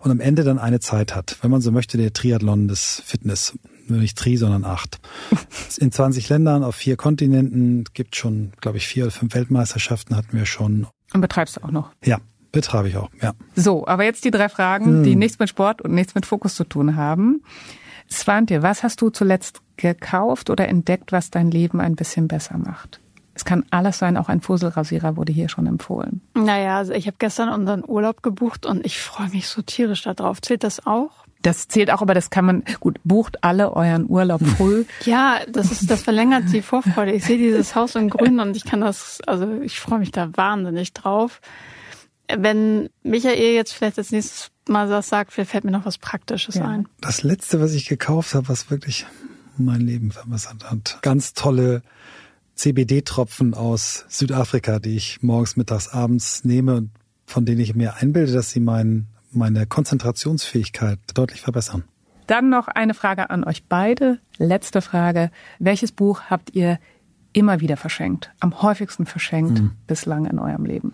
[0.00, 1.38] und am Ende dann eine Zeit hat.
[1.42, 3.58] Wenn man so möchte, der Triathlon des Fitness.
[3.86, 5.00] Nur nicht Tri, sondern acht.
[5.78, 10.36] In 20 Ländern auf vier Kontinenten gibt schon, glaube ich, vier oder fünf Weltmeisterschaften hatten
[10.36, 10.86] wir schon.
[11.12, 11.90] Und betreibst du auch noch?
[12.04, 12.18] Ja,
[12.52, 13.32] betreibe ich auch, ja.
[13.56, 15.02] So, aber jetzt die drei Fragen, hm.
[15.04, 17.42] die nichts mit Sport und nichts mit Fokus zu tun haben.
[18.10, 22.99] Svante, was hast du zuletzt gekauft oder entdeckt, was dein Leben ein bisschen besser macht?
[23.40, 26.20] Es kann alles sein, auch ein Fusselrasierer wurde hier schon empfohlen.
[26.34, 30.42] Naja, also ich habe gestern unseren Urlaub gebucht und ich freue mich so tierisch darauf.
[30.42, 31.24] Zählt das auch?
[31.40, 34.84] Das zählt auch, aber das kann man, gut, bucht alle euren Urlaub früh.
[35.06, 37.12] ja, das ist, das verlängert die Vorfreude.
[37.12, 40.36] Ich sehe dieses Haus in Grün und ich kann das, also ich freue mich da
[40.36, 41.40] wahnsinnig drauf.
[42.28, 46.56] Wenn Michael jetzt vielleicht das nächste Mal was sagt, vielleicht fällt mir noch was Praktisches
[46.56, 46.66] ja.
[46.66, 46.86] ein.
[47.00, 49.06] Das letzte, was ich gekauft habe, was wirklich
[49.56, 50.98] mein Leben verbessert hat.
[51.00, 51.80] Ganz tolle
[52.60, 56.90] CBD-Tropfen aus Südafrika, die ich morgens, mittags, abends nehme und
[57.24, 61.84] von denen ich mir einbilde, dass sie mein, meine Konzentrationsfähigkeit deutlich verbessern.
[62.26, 64.18] Dann noch eine Frage an euch beide.
[64.36, 65.30] Letzte Frage.
[65.58, 66.78] Welches Buch habt ihr
[67.32, 68.30] immer wieder verschenkt?
[68.40, 69.70] Am häufigsten verschenkt hm.
[69.86, 70.92] bislang in eurem Leben?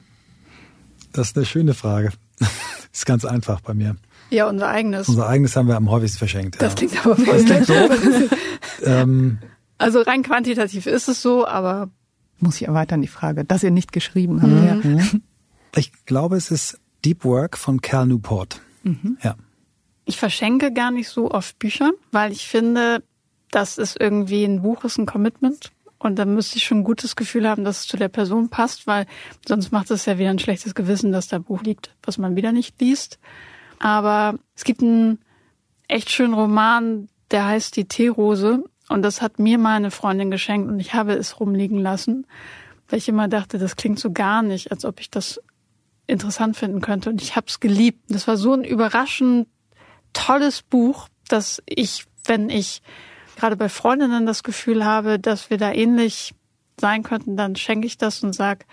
[1.12, 2.12] Das ist eine schöne Frage.
[2.92, 3.96] ist ganz einfach bei mir.
[4.30, 5.08] Ja, unser eigenes.
[5.08, 6.62] Unser eigenes haben wir am häufigsten verschenkt.
[6.62, 6.76] Das ja.
[6.76, 7.74] klingt aber voll das klingt so.
[8.84, 9.38] ähm,
[9.78, 11.90] also rein quantitativ ist es so, aber
[12.38, 14.84] muss ich erweitern die Frage, dass ihr nicht geschrieben habt.
[14.84, 14.98] Mhm.
[14.98, 15.04] Ja.
[15.76, 18.60] Ich glaube, es ist Deep Work von Cal Newport.
[18.82, 19.18] Mhm.
[19.22, 19.36] Ja.
[20.04, 23.02] Ich verschenke gar nicht so oft Bücher, weil ich finde,
[23.50, 25.72] das ist irgendwie ein Buch ist ein Commitment.
[25.98, 28.86] Und da müsste ich schon ein gutes Gefühl haben, dass es zu der Person passt,
[28.86, 29.06] weil
[29.46, 32.52] sonst macht es ja wieder ein schlechtes Gewissen, dass da Buch liegt, was man wieder
[32.52, 33.18] nicht liest.
[33.78, 35.18] Aber es gibt einen
[35.88, 40.78] echt schönen Roman, der heißt Die Teerose und das hat mir meine Freundin geschenkt und
[40.78, 42.26] ich habe es rumliegen lassen,
[42.88, 45.40] weil ich immer dachte, das klingt so gar nicht, als ob ich das
[46.06, 47.10] interessant finden könnte.
[47.10, 48.00] Und ich habe es geliebt.
[48.08, 49.48] Das war so ein überraschend
[50.12, 52.80] tolles Buch, dass ich, wenn ich
[53.36, 56.34] gerade bei Freundinnen das Gefühl habe, dass wir da ähnlich
[56.80, 58.66] sein könnten, dann schenke ich das und sag,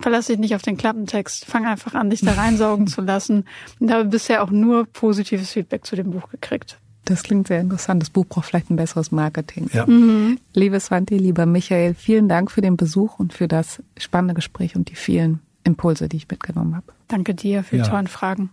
[0.00, 3.44] verlass dich nicht auf den Klappentext, fang einfach an, dich da reinsaugen zu lassen.
[3.78, 6.78] Und habe bisher auch nur positives Feedback zu dem Buch gekriegt.
[7.10, 8.00] Das klingt sehr interessant.
[8.00, 9.68] Das Buch braucht vielleicht ein besseres Marketing.
[9.72, 9.84] Ja.
[9.84, 10.38] Mhm.
[10.54, 14.90] Liebe Swanti, lieber Michael, vielen Dank für den Besuch und für das spannende Gespräch und
[14.90, 16.86] die vielen Impulse, die ich mitgenommen habe.
[17.08, 17.88] Danke dir für die ja.
[17.88, 18.50] tollen Fragen.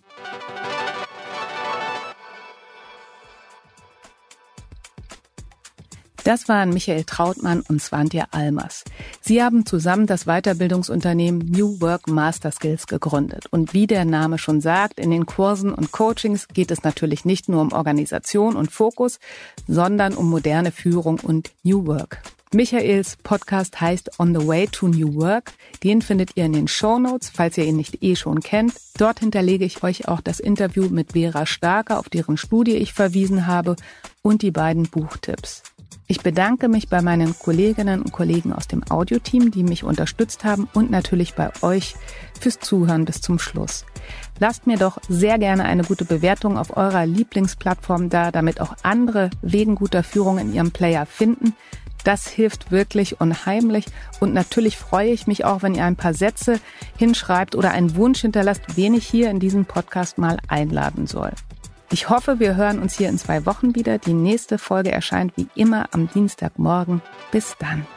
[6.28, 8.84] Das waren Michael Trautmann und Svantje Almers.
[9.22, 13.46] Sie haben zusammen das Weiterbildungsunternehmen New Work Master Skills gegründet.
[13.50, 17.48] Und wie der Name schon sagt, in den Kursen und Coachings geht es natürlich nicht
[17.48, 19.22] nur um Organisation und Fokus,
[19.70, 22.22] sondern um moderne Führung und New Work.
[22.54, 25.54] Michaels Podcast heißt On the Way to New Work.
[25.82, 28.74] Den findet ihr in den Show Notes, falls ihr ihn nicht eh schon kennt.
[28.98, 33.48] Dort hinterlege ich euch auch das Interview mit Vera Starker, auf deren Studie ich verwiesen
[33.48, 33.78] habe,
[34.24, 35.64] und die beiden Buchtipps.
[36.10, 40.70] Ich bedanke mich bei meinen Kolleginnen und Kollegen aus dem Audioteam, die mich unterstützt haben
[40.74, 41.96] und natürlich bei euch
[42.40, 43.86] fürs Zuhören bis zum Schluss.
[44.40, 49.32] Lasst mir doch sehr gerne eine gute Bewertung auf eurer Lieblingsplattform da, damit auch andere
[49.42, 51.54] wegen guter Führung in ihrem Player finden.
[52.06, 53.88] Das hilft wirklich unheimlich
[54.22, 56.62] und natürlich freue ich mich auch, wenn ihr ein paar Sätze
[56.98, 61.34] hinschreibt oder einen Wunsch hinterlasst, wen ich hier in diesem Podcast mal einladen soll.
[61.90, 63.98] Ich hoffe, wir hören uns hier in zwei Wochen wieder.
[63.98, 67.02] Die nächste Folge erscheint wie immer am Dienstagmorgen.
[67.32, 67.88] Bis dann.